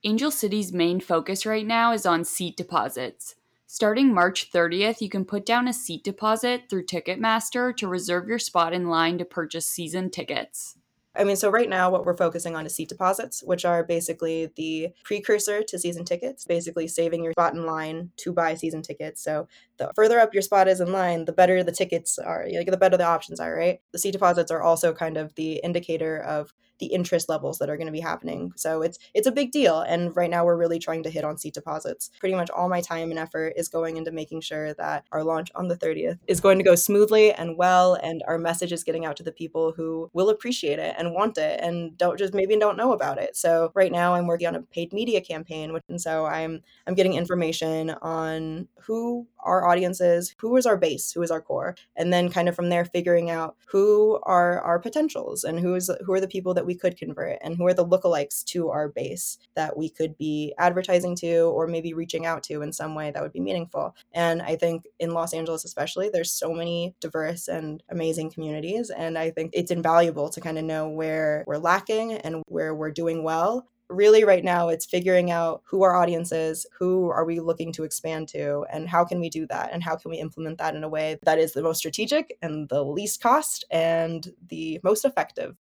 Angel 0.03 0.31
City's 0.31 0.71
main 0.71 0.99
focus 0.99 1.45
right 1.45 1.65
now 1.65 1.91
is 1.91 2.05
on 2.05 2.23
seat 2.23 2.55
deposits. 2.55 3.35
Starting 3.65 4.13
March 4.13 4.51
30th, 4.51 5.01
you 5.01 5.09
can 5.09 5.25
put 5.25 5.45
down 5.45 5.67
a 5.67 5.73
seat 5.73 6.03
deposit 6.03 6.69
through 6.69 6.85
Ticketmaster 6.85 7.75
to 7.75 7.87
reserve 7.87 8.27
your 8.27 8.39
spot 8.39 8.71
in 8.73 8.87
line 8.87 9.17
to 9.17 9.25
purchase 9.25 9.67
season 9.67 10.09
tickets. 10.09 10.77
I 11.17 11.23
mean, 11.23 11.35
so 11.35 11.49
right 11.49 11.69
now, 11.69 11.89
what 11.89 12.05
we're 12.05 12.15
focusing 12.15 12.55
on 12.55 12.65
is 12.65 12.75
seat 12.75 12.89
deposits, 12.89 13.41
which 13.43 13.65
are 13.65 13.83
basically 13.83 14.51
the 14.55 14.89
precursor 15.03 15.63
to 15.63 15.79
season 15.79 16.05
tickets, 16.05 16.45
basically 16.45 16.87
saving 16.87 17.23
your 17.23 17.33
spot 17.33 17.53
in 17.53 17.65
line 17.65 18.11
to 18.17 18.31
buy 18.31 18.53
season 18.55 18.81
tickets. 18.81 19.23
So 19.23 19.47
the 19.77 19.91
further 19.95 20.19
up 20.19 20.33
your 20.33 20.43
spot 20.43 20.67
is 20.67 20.79
in 20.79 20.91
line, 20.91 21.25
the 21.25 21.33
better 21.33 21.63
the 21.63 21.71
tickets 21.71 22.19
are, 22.19 22.45
like 22.53 22.69
the 22.69 22.77
better 22.77 22.97
the 22.97 23.05
options 23.05 23.39
are, 23.39 23.55
right? 23.55 23.79
The 23.91 23.99
seat 23.99 24.11
deposits 24.11 24.51
are 24.51 24.61
also 24.61 24.93
kind 24.93 25.17
of 25.17 25.33
the 25.35 25.61
indicator 25.63 26.17
of 26.17 26.53
the 26.79 26.87
interest 26.87 27.29
levels 27.29 27.59
that 27.59 27.69
are 27.69 27.77
going 27.77 27.87
to 27.87 27.93
be 27.93 27.99
happening. 27.99 28.51
So 28.55 28.81
it's 28.81 28.99
it's 29.13 29.27
a 29.27 29.31
big 29.31 29.51
deal 29.51 29.81
and 29.81 30.15
right 30.15 30.29
now 30.29 30.45
we're 30.45 30.57
really 30.57 30.79
trying 30.79 31.03
to 31.03 31.09
hit 31.09 31.23
on 31.23 31.37
seat 31.37 31.53
deposits. 31.53 32.11
Pretty 32.19 32.35
much 32.35 32.49
all 32.49 32.69
my 32.69 32.81
time 32.81 33.09
and 33.09 33.19
effort 33.19 33.53
is 33.55 33.67
going 33.67 33.97
into 33.97 34.11
making 34.11 34.41
sure 34.41 34.73
that 34.75 35.05
our 35.11 35.23
launch 35.23 35.49
on 35.55 35.67
the 35.67 35.75
30th 35.75 36.19
is 36.27 36.39
going 36.39 36.57
to 36.57 36.63
go 36.63 36.75
smoothly 36.75 37.31
and 37.33 37.57
well 37.57 37.95
and 37.95 38.23
our 38.27 38.37
message 38.37 38.71
is 38.71 38.83
getting 38.83 39.05
out 39.05 39.17
to 39.17 39.23
the 39.23 39.31
people 39.31 39.71
who 39.71 40.09
will 40.13 40.29
appreciate 40.29 40.79
it 40.79 40.95
and 40.97 41.13
want 41.13 41.37
it 41.37 41.59
and 41.61 41.97
don't 41.97 42.17
just 42.17 42.33
maybe 42.33 42.57
don't 42.57 42.77
know 42.77 42.93
about 42.93 43.17
it. 43.17 43.35
So 43.35 43.71
right 43.75 43.91
now 43.91 44.13
I'm 44.13 44.27
working 44.27 44.47
on 44.47 44.55
a 44.55 44.61
paid 44.61 44.93
media 44.93 45.21
campaign, 45.21 45.73
which 45.73 45.83
and 45.89 46.01
so 46.01 46.25
I'm 46.25 46.61
I'm 46.85 46.95
getting 46.95 47.13
information 47.13 47.91
on 48.01 48.67
who 48.81 49.27
our 49.47 49.67
audience 49.67 50.01
is, 50.01 50.35
who 50.39 50.55
is 50.57 50.65
our 50.65 50.77
base, 50.77 51.11
who 51.11 51.21
is 51.21 51.31
our 51.31 51.41
core, 51.41 51.75
and 51.95 52.11
then 52.13 52.29
kind 52.29 52.49
of 52.49 52.55
from 52.55 52.69
there 52.69 52.85
figuring 52.85 53.29
out 53.29 53.55
who 53.67 54.19
are 54.23 54.61
our 54.61 54.79
potentials 54.79 55.43
and 55.43 55.59
who 55.59 55.75
is 55.75 55.89
who 56.05 56.13
are 56.13 56.21
the 56.21 56.27
people 56.27 56.53
that 56.53 56.65
we 56.65 56.75
could 56.75 56.97
convert 56.97 57.39
and 57.41 57.55
who 57.55 57.65
are 57.65 57.73
the 57.73 57.85
lookalikes 57.85 58.43
to 58.43 58.69
our 58.69 58.89
base 58.89 59.37
that 59.55 59.77
we 59.77 59.89
could 59.89 60.17
be 60.17 60.53
advertising 60.57 61.15
to 61.15 61.51
or 61.55 61.67
maybe 61.67 61.93
reaching 61.93 62.25
out 62.25 62.43
to 62.43 62.61
in 62.61 62.73
some 62.73 62.93
way 62.95 63.11
that 63.11 63.23
would 63.23 63.33
be 63.33 63.39
meaningful. 63.39 63.95
And 64.13 64.41
I 64.41 64.55
think 64.55 64.83
in 64.99 65.11
Los 65.11 65.33
Angeles 65.33 65.65
especially, 65.65 66.09
there's 66.09 66.31
so 66.31 66.53
many 66.53 66.95
diverse 66.99 67.47
and 67.47 67.81
amazing 67.89 68.31
communities 68.31 68.89
and 68.89 69.17
I 69.17 69.31
think 69.31 69.51
it's 69.53 69.71
invaluable 69.71 70.29
to 70.29 70.41
kind 70.41 70.57
of 70.57 70.65
know 70.65 70.89
where 70.89 71.43
we're 71.47 71.57
lacking 71.57 72.13
and 72.13 72.43
where 72.47 72.75
we're 72.75 72.91
doing 72.91 73.23
well 73.23 73.67
really 73.89 74.23
right 74.23 74.43
now 74.43 74.67
it's 74.69 74.85
figuring 74.85 75.31
out 75.31 75.61
who 75.65 75.83
our 75.83 75.95
audience 75.95 76.31
is 76.31 76.65
who 76.77 77.09
are 77.09 77.25
we 77.25 77.39
looking 77.39 77.71
to 77.71 77.83
expand 77.83 78.27
to 78.27 78.65
and 78.71 78.89
how 78.89 79.05
can 79.05 79.19
we 79.19 79.29
do 79.29 79.47
that 79.47 79.71
and 79.71 79.83
how 79.83 79.95
can 79.95 80.11
we 80.11 80.17
implement 80.17 80.57
that 80.57 80.75
in 80.75 80.83
a 80.83 80.89
way 80.89 81.17
that 81.23 81.39
is 81.39 81.53
the 81.53 81.61
most 81.61 81.77
strategic 81.77 82.37
and 82.41 82.67
the 82.69 82.83
least 82.83 83.21
cost 83.21 83.63
and 83.71 84.33
the 84.49 84.79
most 84.83 85.05
effective 85.05 85.55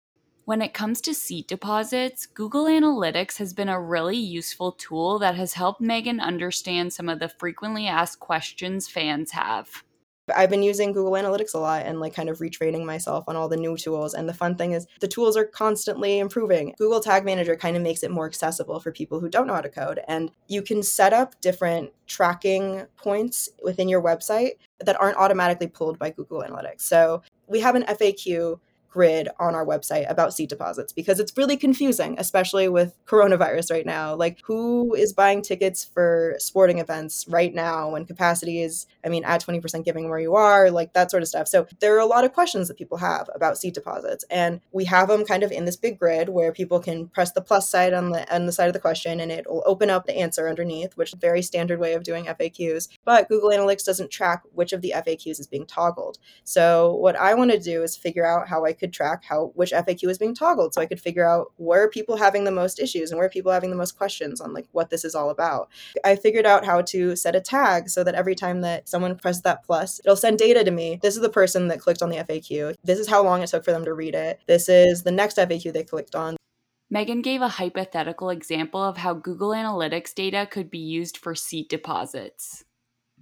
when 0.46 0.62
it 0.62 0.74
comes 0.74 1.00
to 1.00 1.12
seat 1.12 1.48
deposits, 1.48 2.24
Google 2.24 2.66
Analytics 2.66 3.38
has 3.38 3.52
been 3.52 3.68
a 3.68 3.80
really 3.80 4.16
useful 4.16 4.70
tool 4.70 5.18
that 5.18 5.34
has 5.34 5.54
helped 5.54 5.80
Megan 5.80 6.20
understand 6.20 6.92
some 6.92 7.08
of 7.08 7.18
the 7.18 7.28
frequently 7.28 7.88
asked 7.88 8.20
questions 8.20 8.86
fans 8.86 9.32
have. 9.32 9.82
I've 10.34 10.50
been 10.50 10.62
using 10.62 10.92
Google 10.92 11.12
Analytics 11.12 11.54
a 11.54 11.58
lot 11.58 11.86
and 11.86 12.00
like 12.00 12.14
kind 12.14 12.28
of 12.28 12.38
retraining 12.38 12.84
myself 12.84 13.24
on 13.28 13.36
all 13.36 13.48
the 13.48 13.56
new 13.56 13.76
tools. 13.76 14.14
And 14.14 14.28
the 14.28 14.34
fun 14.34 14.56
thing 14.56 14.72
is 14.72 14.86
the 15.00 15.08
tools 15.08 15.36
are 15.36 15.44
constantly 15.44 16.18
improving. 16.18 16.74
Google 16.78 17.00
Tag 17.00 17.24
Manager 17.24 17.54
kind 17.54 17.76
of 17.76 17.82
makes 17.82 18.02
it 18.02 18.10
more 18.10 18.26
accessible 18.26 18.80
for 18.80 18.90
people 18.90 19.20
who 19.20 19.28
don't 19.28 19.46
know 19.46 19.54
how 19.54 19.60
to 19.60 19.68
code. 19.68 20.00
And 20.08 20.30
you 20.48 20.62
can 20.62 20.82
set 20.82 21.12
up 21.12 21.40
different 21.40 21.92
tracking 22.06 22.86
points 22.96 23.48
within 23.62 23.88
your 23.88 24.02
website 24.02 24.52
that 24.80 25.00
aren't 25.00 25.16
automatically 25.16 25.68
pulled 25.68 25.98
by 25.98 26.10
Google 26.10 26.42
Analytics. 26.42 26.82
So 26.82 27.22
we 27.46 27.60
have 27.60 27.76
an 27.76 27.84
FAQ 27.84 28.58
grid 28.96 29.28
on 29.38 29.54
our 29.54 29.66
website 29.66 30.10
about 30.10 30.32
seat 30.32 30.48
deposits 30.48 30.90
because 30.90 31.20
it's 31.20 31.36
really 31.36 31.58
confusing, 31.58 32.14
especially 32.16 32.66
with 32.66 32.94
coronavirus 33.04 33.70
right 33.70 33.84
now. 33.84 34.14
Like, 34.14 34.40
who 34.44 34.94
is 34.94 35.12
buying 35.12 35.42
tickets 35.42 35.84
for 35.84 36.34
sporting 36.38 36.78
events 36.78 37.26
right 37.28 37.54
now 37.54 37.90
when 37.90 38.06
capacity 38.06 38.62
is, 38.62 38.86
I 39.04 39.10
mean, 39.10 39.22
at 39.22 39.44
20% 39.44 39.84
giving 39.84 40.08
where 40.08 40.18
you 40.18 40.34
are, 40.34 40.70
like 40.70 40.94
that 40.94 41.10
sort 41.10 41.22
of 41.22 41.28
stuff. 41.28 41.46
So, 41.46 41.66
there 41.80 41.94
are 41.94 42.00
a 42.00 42.06
lot 42.06 42.24
of 42.24 42.32
questions 42.32 42.68
that 42.68 42.78
people 42.78 42.96
have 42.96 43.28
about 43.34 43.58
seat 43.58 43.74
deposits. 43.74 44.24
And 44.30 44.62
we 44.72 44.86
have 44.86 45.08
them 45.08 45.26
kind 45.26 45.42
of 45.42 45.52
in 45.52 45.66
this 45.66 45.76
big 45.76 45.98
grid 45.98 46.30
where 46.30 46.50
people 46.50 46.80
can 46.80 47.08
press 47.08 47.32
the 47.32 47.42
plus 47.42 47.68
side 47.68 47.92
on 47.92 48.12
the 48.12 48.34
on 48.34 48.46
the 48.46 48.52
side 48.52 48.68
of 48.68 48.72
the 48.72 48.80
question 48.80 49.20
and 49.20 49.30
it 49.30 49.44
will 49.46 49.62
open 49.66 49.90
up 49.90 50.06
the 50.06 50.16
answer 50.16 50.48
underneath, 50.48 50.96
which 50.96 51.10
is 51.10 51.14
a 51.14 51.18
very 51.18 51.42
standard 51.42 51.78
way 51.78 51.92
of 51.92 52.02
doing 52.02 52.24
FAQs. 52.24 52.88
But 53.04 53.28
Google 53.28 53.50
Analytics 53.50 53.84
doesn't 53.84 54.10
track 54.10 54.42
which 54.54 54.72
of 54.72 54.80
the 54.80 54.94
FAQs 54.96 55.38
is 55.38 55.46
being 55.46 55.66
toggled. 55.66 56.16
So, 56.44 56.94
what 56.94 57.14
I 57.16 57.34
want 57.34 57.50
to 57.50 57.58
do 57.58 57.82
is 57.82 57.94
figure 57.94 58.26
out 58.26 58.48
how 58.48 58.64
I 58.64 58.72
could 58.72 58.85
could 58.86 58.92
track 58.92 59.24
how 59.24 59.50
which 59.54 59.72
FAQ 59.72 60.08
is 60.08 60.18
being 60.18 60.34
toggled 60.34 60.72
so 60.72 60.80
I 60.80 60.86
could 60.86 61.00
figure 61.00 61.28
out 61.28 61.52
where 61.56 61.90
people 61.90 62.16
having 62.16 62.44
the 62.44 62.52
most 62.52 62.78
issues 62.78 63.10
and 63.10 63.18
where 63.18 63.28
people 63.28 63.50
having 63.50 63.70
the 63.70 63.76
most 63.76 63.98
questions 63.98 64.40
on 64.40 64.52
like 64.52 64.68
what 64.70 64.90
this 64.90 65.04
is 65.04 65.14
all 65.14 65.30
about. 65.30 65.68
I 66.04 66.14
figured 66.14 66.46
out 66.46 66.64
how 66.64 66.82
to 66.82 67.16
set 67.16 67.34
a 67.34 67.40
tag 67.40 67.88
so 67.88 68.04
that 68.04 68.14
every 68.14 68.36
time 68.36 68.60
that 68.60 68.88
someone 68.88 69.16
presses 69.16 69.42
that 69.42 69.64
plus, 69.64 70.00
it'll 70.04 70.16
send 70.16 70.38
data 70.38 70.62
to 70.62 70.70
me. 70.70 71.00
This 71.02 71.16
is 71.16 71.22
the 71.22 71.28
person 71.28 71.66
that 71.68 71.80
clicked 71.80 72.02
on 72.02 72.10
the 72.10 72.18
FAQ. 72.18 72.76
This 72.84 73.00
is 73.00 73.08
how 73.08 73.24
long 73.24 73.42
it 73.42 73.48
took 73.48 73.64
for 73.64 73.72
them 73.72 73.84
to 73.84 73.92
read 73.92 74.14
it. 74.14 74.40
This 74.46 74.68
is 74.68 75.02
the 75.02 75.10
next 75.10 75.36
FAQ 75.36 75.72
they 75.72 75.82
clicked 75.82 76.14
on. 76.14 76.36
Megan 76.88 77.20
gave 77.20 77.42
a 77.42 77.48
hypothetical 77.48 78.30
example 78.30 78.80
of 78.80 78.98
how 78.98 79.14
Google 79.14 79.50
Analytics 79.50 80.14
data 80.14 80.46
could 80.48 80.70
be 80.70 80.78
used 80.78 81.16
for 81.16 81.34
seat 81.34 81.68
deposits 81.68 82.65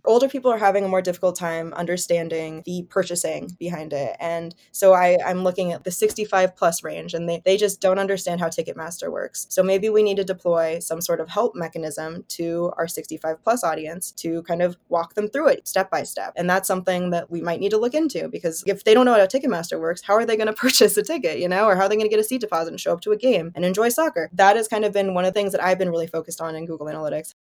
older 0.05 0.29
people 0.29 0.51
are 0.53 0.59
having 0.59 0.85
a 0.85 0.89
more 0.89 1.03
difficult 1.03 1.37
time 1.37 1.73
understanding 1.75 2.63
the 2.67 2.83
purchasing 2.89 3.57
behind 3.59 3.93
it. 3.93 4.17
And 4.21 4.55
so 4.73 4.93
I, 4.93 5.19
I'm 5.25 5.43
looking 5.45 5.73
at 5.73 5.85
the 5.85 5.91
65 5.91 6.57
plus 6.57 6.83
range 6.83 7.15
and 7.15 7.29
they, 7.29 7.43
they 7.45 7.57
just 7.57 7.81
don't 7.81 7.99
understand 7.99 8.41
how 8.41 8.49
Ticketmaster 8.49 9.11
works. 9.11 9.47
So 9.51 9.63
maybe 9.63 9.89
we 9.89 10.03
need 10.03 10.17
to 10.17 10.25
deploy 10.25 10.79
some 10.79 11.01
sort 11.01 11.21
of 11.21 11.29
help 11.29 11.55
mechanism 11.55 12.25
to 12.29 12.73
our 12.77 12.89
65 12.89 13.43
plus 13.43 13.65
audience 13.65 14.13
to 14.13 14.43
kind 14.43 14.63
of 14.63 14.77
walk 14.89 15.15
them 15.15 15.29
through 15.29 15.49
it 15.49 15.67
step 15.67 15.91
by 15.91 16.03
step. 16.03 16.33
And 16.37 16.49
that's 16.49 16.69
something 16.69 17.11
that 17.11 17.31
we 17.31 17.41
might 17.41 17.61
need 17.61 17.71
to 17.71 17.79
look 17.79 17.95
into 17.95 18.29
because 18.29 18.63
if 18.67 18.85
they 18.85 18.95
don't 18.95 19.07
know 19.07 19.15
how 19.15 19.27
Ticketmaster 19.27 19.81
works, 19.81 20.03
how 20.03 20.15
are 20.15 20.27
they 20.27 20.37
going 20.37 20.47
to 20.49 20.53
purchase 20.53 20.97
a 20.97 21.03
ticket, 21.03 21.39
you 21.39 21.49
know, 21.49 21.67
or 21.67 21.77
how 21.77 21.83
are 21.83 21.89
they 21.89 21.97
going 21.97 22.09
to 22.09 22.15
get 22.15 22.21
a 22.21 22.25
seat 22.25 22.41
deposit 22.41 22.71
and 22.71 22.81
show 22.81 22.93
up 22.93 23.01
to 23.03 23.13
a 23.13 23.17
game 23.17 23.53
and 23.55 23.65
enjoy 23.65 23.89
soccer? 23.89 24.31
That 24.33 24.57
has 24.57 24.69
kind 24.69 24.85
of 24.85 24.93
been 24.93 25.15
one 25.15 25.25
of 25.25 25.33
the 25.33 25.39
things 25.39 25.53
that 25.53 25.63
I've 25.63 25.79
been 25.79 25.91
really 25.91 26.07
focused 26.07 26.41
on 26.41 26.55
in 26.55 26.67
Google 26.67 26.87
Analytics. 26.87 27.35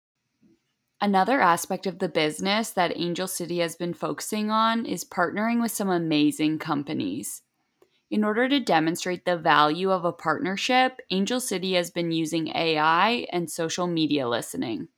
Another 1.05 1.43
aspect 1.43 1.87
of 1.87 1.99
the 1.99 2.09
business 2.09 2.71
that 2.71 2.97
Angel 2.97 3.27
City 3.27 3.59
has 3.59 3.77
been 3.77 3.93
focusing 3.93 4.51
on 4.51 4.87
is 4.87 5.05
partnering 5.05 5.61
with 5.61 5.71
some 5.71 5.91
amazing 5.91 6.59
companies. 6.59 7.43
In 8.11 8.25
order 8.25 8.49
to 8.49 8.59
demonstrate 8.59 9.27
the 9.27 9.37
value 9.37 9.91
of 9.91 10.07
a 10.07 10.15
partnership, 10.15 11.01
Angel 11.11 11.41
City 11.41 11.75
has 11.75 11.91
been 11.91 12.11
using 12.11 12.49
AI 12.57 13.27
and 13.31 13.51
social 13.51 13.87
media 13.87 14.27
listening. 14.27 14.89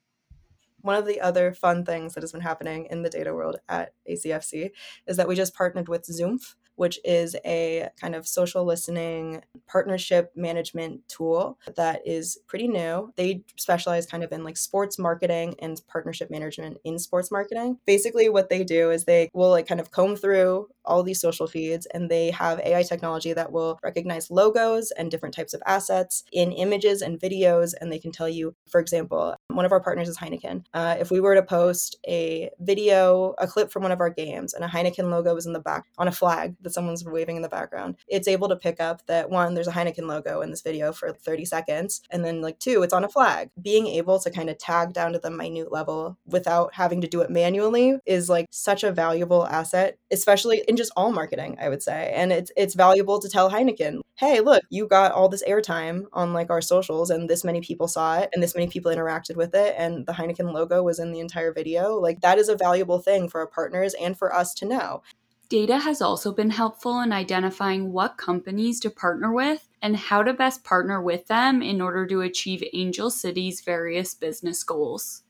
One 0.81 0.95
of 0.95 1.07
the 1.07 1.21
other 1.21 1.53
fun 1.53 1.85
things 1.85 2.15
that 2.15 2.23
has 2.23 2.31
been 2.31 2.41
happening 2.41 2.87
in 2.89 3.03
the 3.03 3.11
data 3.11 3.35
world 3.35 3.57
at 3.69 3.93
ACFC 4.09 4.71
is 5.09 5.17
that 5.17 5.27
we 5.27 5.35
just 5.35 5.57
partnered 5.57 5.89
with 5.89 6.05
Zoomph, 6.05 6.55
which 6.77 6.99
is 7.05 7.37
a 7.45 7.89
kind 8.01 8.15
of 8.15 8.27
social 8.27 8.65
listening 8.65 9.43
partnership 9.67 10.33
management 10.37 11.07
tool 11.09 11.59
that 11.77 12.01
is 12.07 12.39
pretty 12.47 12.69
new. 12.69 13.13
They 13.17 13.43
specialize 13.57 14.07
kind 14.07 14.23
of 14.23 14.33
in 14.33 14.45
like 14.45 14.57
sports 14.57 14.99
marketing 14.99 15.57
and 15.61 15.81
partnership 15.89 16.31
management 16.31 16.79
in 16.85 16.99
sports 16.99 17.31
marketing. 17.31 17.79
Basically, 17.87 18.29
what 18.29 18.49
they 18.49 18.65
do 18.65 18.91
is 18.91 19.05
they 19.05 19.29
will 19.33 19.51
like 19.51 19.67
kind 19.67 19.81
of 19.81 19.91
comb 19.91 20.17
through 20.17 20.69
all 20.85 21.03
these 21.03 21.21
social 21.21 21.47
feeds 21.47 21.87
and 21.87 22.11
they 22.11 22.31
have 22.31 22.61
AI 22.61 22.83
technology 22.83 23.33
that 23.33 23.51
will 23.51 23.79
recognize 23.83 24.31
logos 24.31 24.93
and 24.93 25.11
different 25.11 25.35
types 25.35 25.53
of 25.53 25.63
assets 25.67 26.25
in 26.33 26.53
images 26.53 27.03
and 27.03 27.19
videos. 27.19 27.75
And 27.81 27.91
they 27.91 27.99
can 27.99 28.13
tell 28.13 28.29
you, 28.29 28.55
for 28.69 28.81
example, 28.81 29.35
one 29.49 29.65
of 29.65 29.73
our 29.73 29.81
partners 29.81 30.09
is 30.09 30.19
Heineken. 30.19 30.65
Uh, 30.73 30.97
if 30.99 31.11
we 31.11 31.21
were 31.21 31.35
to 31.35 31.43
post 31.43 31.97
a 32.07 32.51
video, 32.61 33.35
a 33.39 33.47
clip 33.47 33.71
from 33.71 33.83
one 33.83 33.93
of 33.93 34.01
our 34.01 34.11
games, 34.11 34.55
and 34.55 34.65
a 34.65 34.69
Heineken 34.69 35.11
logo 35.11 35.35
was 35.35 35.47
in 35.47 35.53
the 35.53 35.61
back 35.61 35.85
on 35.99 36.09
a 36.09 36.13
flag 36.13 36.55
that 36.67 36.75
someone's 36.75 37.05
waving 37.05 37.37
in 37.37 37.43
the 37.43 37.49
background, 37.49 37.97
it's 38.09 38.29
able 38.29 38.49
to 38.49 38.57
pick 38.57 38.81
up 38.81 39.07
that 39.07 39.31
one, 39.31 39.55
there's 39.55 39.69
a 39.69 39.73
Heineken 39.73 40.09
logo 40.09 40.41
in 40.41 40.51
this 40.51 40.63
video 40.63 40.93
for 40.93 41.13
30 41.13 41.45
seconds. 41.45 42.03
And 42.11 42.25
then, 42.25 42.43
like, 42.43 42.59
two, 42.59 42.83
it's 42.83 42.93
on 42.93 43.05
a 43.05 43.09
flag. 43.09 43.51
Being 43.61 43.87
able 43.87 44.19
to 44.19 44.31
kind 44.31 44.51
of 44.51 44.59
tag 44.59 44.93
down 44.93 45.13
to 45.13 45.19
the 45.19 45.31
minute 45.31 45.73
level 45.73 46.19
without 46.27 46.75
having 46.75 47.01
to 47.01 47.07
do 47.07 47.21
it 47.21 47.31
manually 47.31 47.99
is 48.05 48.29
like 48.29 48.47
such 48.51 48.83
a 48.83 48.93
valuable 48.93 49.47
asset, 49.47 49.99
especially 50.11 50.63
in 50.67 50.77
just 50.77 50.93
all 50.97 51.13
marketing, 51.13 51.57
I 51.61 51.69
would 51.69 51.83
say. 51.83 52.13
And 52.15 52.33
it's 52.33 52.51
it's 52.57 52.75
valuable 52.75 53.21
to 53.21 53.29
tell 53.29 53.51
Heineken, 53.51 54.01
hey, 54.17 54.41
look, 54.41 54.63
you 54.71 54.87
got 54.87 55.13
all 55.13 55.29
this 55.29 55.45
airtime 55.45 56.05
on 56.13 56.33
like 56.33 56.51
our 56.51 56.63
socials 56.63 57.11
and 57.11 57.29
this 57.29 57.45
many 57.45 57.61
people 57.61 57.87
saw 57.87 58.19
it 58.19 58.31
and 58.33 58.43
this 58.43 58.55
many 58.55 58.67
people 58.67 58.91
interacted 58.91 59.37
with 59.37 59.55
it 59.55 59.75
and 59.77 60.07
the 60.07 60.13
Heineken 60.13 60.53
logo 60.53 60.83
was 60.83 60.99
in 60.99 61.13
the 61.13 61.21
entire 61.21 61.53
video. 61.53 61.95
Like 61.95 62.21
that 62.23 62.39
is 62.39 62.49
a 62.49 62.57
valuable 62.57 62.99
thing 62.99 63.29
for 63.29 63.41
our 63.41 63.47
partners 63.47 63.95
and 63.95 64.19
for 64.19 64.35
us 64.35 64.55
to 64.55 64.67
know. 64.67 65.03
Data 65.49 65.79
has 65.79 66.03
also 66.03 66.33
been 66.33 66.51
helpful 66.51 67.01
in 67.01 67.13
identifying 67.13 67.93
what 67.93 68.17
companies 68.17 68.81
to 68.81 68.91
partner 68.91 69.33
with 69.33 69.69
and 69.81 69.97
how 69.97 70.25
to 70.25 70.33
best 70.33 70.65
partner 70.65 71.01
with 71.01 71.29
them 71.29 71.63
in 71.63 71.81
order 71.81 72.05
to 72.07 72.23
achieve 72.23 72.65
Angel 72.73 73.11
City's 73.11 73.61
various 73.61 74.13
business 74.13 74.65
goals 74.65 75.23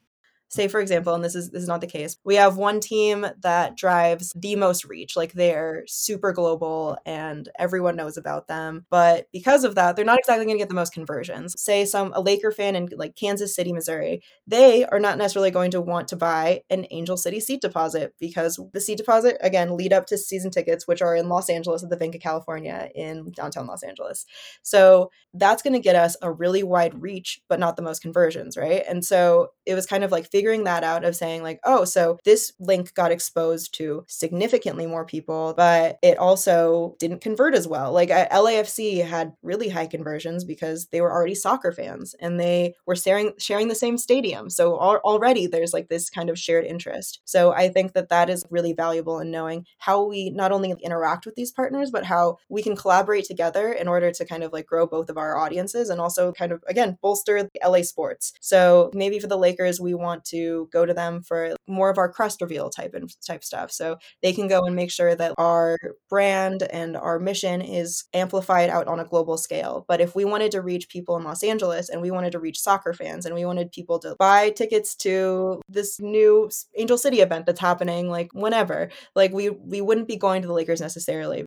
say 0.56 0.68
for 0.68 0.80
example 0.80 1.14
and 1.14 1.24
this 1.24 1.34
is 1.34 1.50
this 1.50 1.62
is 1.62 1.68
not 1.68 1.80
the 1.80 1.86
case 1.86 2.16
we 2.24 2.34
have 2.34 2.56
one 2.56 2.80
team 2.80 3.26
that 3.40 3.76
drives 3.76 4.32
the 4.34 4.56
most 4.56 4.84
reach 4.84 5.16
like 5.16 5.32
they're 5.32 5.84
super 5.86 6.32
global 6.32 6.96
and 7.04 7.48
everyone 7.58 7.94
knows 7.94 8.16
about 8.16 8.48
them 8.48 8.84
but 8.90 9.28
because 9.32 9.64
of 9.64 9.74
that 9.74 9.94
they're 9.94 10.04
not 10.04 10.18
exactly 10.18 10.44
going 10.44 10.56
to 10.56 10.62
get 10.62 10.68
the 10.68 10.74
most 10.74 10.92
conversions. 10.92 11.60
Say 11.60 11.84
some 11.84 12.12
a 12.14 12.20
laker 12.20 12.50
fan 12.50 12.74
in 12.74 12.88
like 12.96 13.14
kansas 13.16 13.54
city 13.54 13.72
missouri 13.72 14.22
they 14.46 14.84
are 14.86 14.98
not 14.98 15.18
necessarily 15.18 15.50
going 15.50 15.70
to 15.70 15.80
want 15.80 16.08
to 16.08 16.16
buy 16.16 16.62
an 16.70 16.86
angel 16.90 17.16
city 17.16 17.40
seat 17.40 17.60
deposit 17.60 18.14
because 18.18 18.58
the 18.72 18.80
seat 18.80 18.98
deposit 18.98 19.36
again 19.40 19.76
lead 19.76 19.92
up 19.92 20.06
to 20.06 20.16
season 20.16 20.50
tickets 20.50 20.86
which 20.88 21.02
are 21.02 21.14
in 21.14 21.28
los 21.28 21.50
angeles 21.50 21.82
at 21.84 21.90
the 21.90 21.96
Banc 21.96 22.14
of 22.14 22.20
California 22.20 22.88
in 22.94 23.30
downtown 23.32 23.66
los 23.66 23.82
angeles. 23.82 24.24
So 24.62 25.10
that's 25.34 25.62
going 25.62 25.74
to 25.74 25.80
get 25.80 25.96
us 25.96 26.16
a 26.22 26.32
really 26.32 26.62
wide 26.62 27.00
reach 27.00 27.40
but 27.48 27.60
not 27.60 27.76
the 27.76 27.82
most 27.82 28.00
conversions 28.00 28.56
right? 28.56 28.82
And 28.88 29.04
so 29.04 29.48
it 29.66 29.74
was 29.74 29.86
kind 29.86 30.04
of 30.04 30.12
like 30.12 30.30
figuring 30.30 30.45
that 30.64 30.84
out 30.84 31.04
of 31.04 31.16
saying 31.16 31.42
like, 31.42 31.60
oh, 31.64 31.84
so 31.84 32.18
this 32.24 32.52
link 32.58 32.94
got 32.94 33.12
exposed 33.12 33.74
to 33.74 34.04
significantly 34.08 34.86
more 34.86 35.04
people, 35.04 35.54
but 35.56 35.98
it 36.02 36.18
also 36.18 36.96
didn't 36.98 37.20
convert 37.20 37.54
as 37.54 37.66
well. 37.66 37.92
Like 37.92 38.10
LAFC 38.10 39.04
had 39.04 39.32
really 39.42 39.68
high 39.68 39.86
conversions 39.86 40.44
because 40.44 40.86
they 40.86 41.00
were 41.00 41.12
already 41.12 41.34
soccer 41.34 41.72
fans 41.72 42.14
and 42.20 42.38
they 42.38 42.74
were 42.86 42.96
sharing 42.96 43.32
sharing 43.38 43.68
the 43.68 43.74
same 43.74 43.98
stadium. 43.98 44.50
So 44.50 44.80
al- 44.80 45.00
already 45.04 45.46
there's 45.46 45.72
like 45.72 45.88
this 45.88 46.10
kind 46.10 46.30
of 46.30 46.38
shared 46.38 46.64
interest. 46.64 47.20
So 47.24 47.52
I 47.52 47.68
think 47.68 47.92
that 47.94 48.08
that 48.10 48.30
is 48.30 48.44
really 48.50 48.72
valuable 48.72 49.20
in 49.20 49.30
knowing 49.30 49.66
how 49.78 50.04
we 50.04 50.30
not 50.30 50.52
only 50.52 50.74
interact 50.82 51.26
with 51.26 51.34
these 51.34 51.52
partners, 51.52 51.90
but 51.90 52.04
how 52.04 52.38
we 52.48 52.62
can 52.62 52.76
collaborate 52.76 53.24
together 53.24 53.72
in 53.72 53.88
order 53.88 54.10
to 54.12 54.24
kind 54.24 54.42
of 54.42 54.52
like 54.52 54.66
grow 54.66 54.86
both 54.86 55.08
of 55.10 55.18
our 55.18 55.36
audiences 55.36 55.88
and 55.88 56.00
also 56.00 56.32
kind 56.32 56.52
of 56.52 56.62
again 56.68 56.98
bolster 57.02 57.48
LA 57.64 57.82
sports. 57.82 58.32
So 58.40 58.90
maybe 58.94 59.18
for 59.18 59.26
the 59.26 59.38
Lakers, 59.38 59.80
we 59.80 59.94
want 59.94 60.24
to 60.30 60.68
go 60.72 60.86
to 60.86 60.94
them 60.94 61.22
for 61.22 61.56
more 61.66 61.90
of 61.90 61.98
our 61.98 62.10
crest 62.10 62.40
reveal 62.40 62.70
type 62.70 62.94
and 62.94 63.10
type 63.26 63.44
stuff. 63.44 63.70
So 63.72 63.96
they 64.22 64.32
can 64.32 64.48
go 64.48 64.64
and 64.64 64.76
make 64.76 64.90
sure 64.90 65.14
that 65.14 65.34
our 65.38 65.76
brand 66.08 66.62
and 66.62 66.96
our 66.96 67.18
mission 67.18 67.60
is 67.60 68.04
amplified 68.14 68.70
out 68.70 68.86
on 68.86 69.00
a 69.00 69.04
global 69.04 69.36
scale. 69.38 69.84
But 69.88 70.00
if 70.00 70.14
we 70.14 70.24
wanted 70.24 70.52
to 70.52 70.60
reach 70.60 70.88
people 70.88 71.16
in 71.16 71.24
Los 71.24 71.42
Angeles 71.42 71.88
and 71.88 72.00
we 72.00 72.10
wanted 72.10 72.32
to 72.32 72.38
reach 72.38 72.60
soccer 72.60 72.92
fans 72.92 73.26
and 73.26 73.34
we 73.34 73.44
wanted 73.44 73.72
people 73.72 73.98
to 74.00 74.16
buy 74.18 74.50
tickets 74.50 74.94
to 74.96 75.60
this 75.68 75.98
new 76.00 76.50
Angel 76.76 76.98
City 76.98 77.20
event 77.20 77.46
that's 77.46 77.60
happening 77.60 78.08
like 78.08 78.28
whenever, 78.32 78.90
like 79.14 79.32
we 79.32 79.50
we 79.50 79.80
wouldn't 79.80 80.08
be 80.08 80.16
going 80.16 80.42
to 80.42 80.48
the 80.48 80.54
Lakers 80.54 80.80
necessarily. 80.80 81.44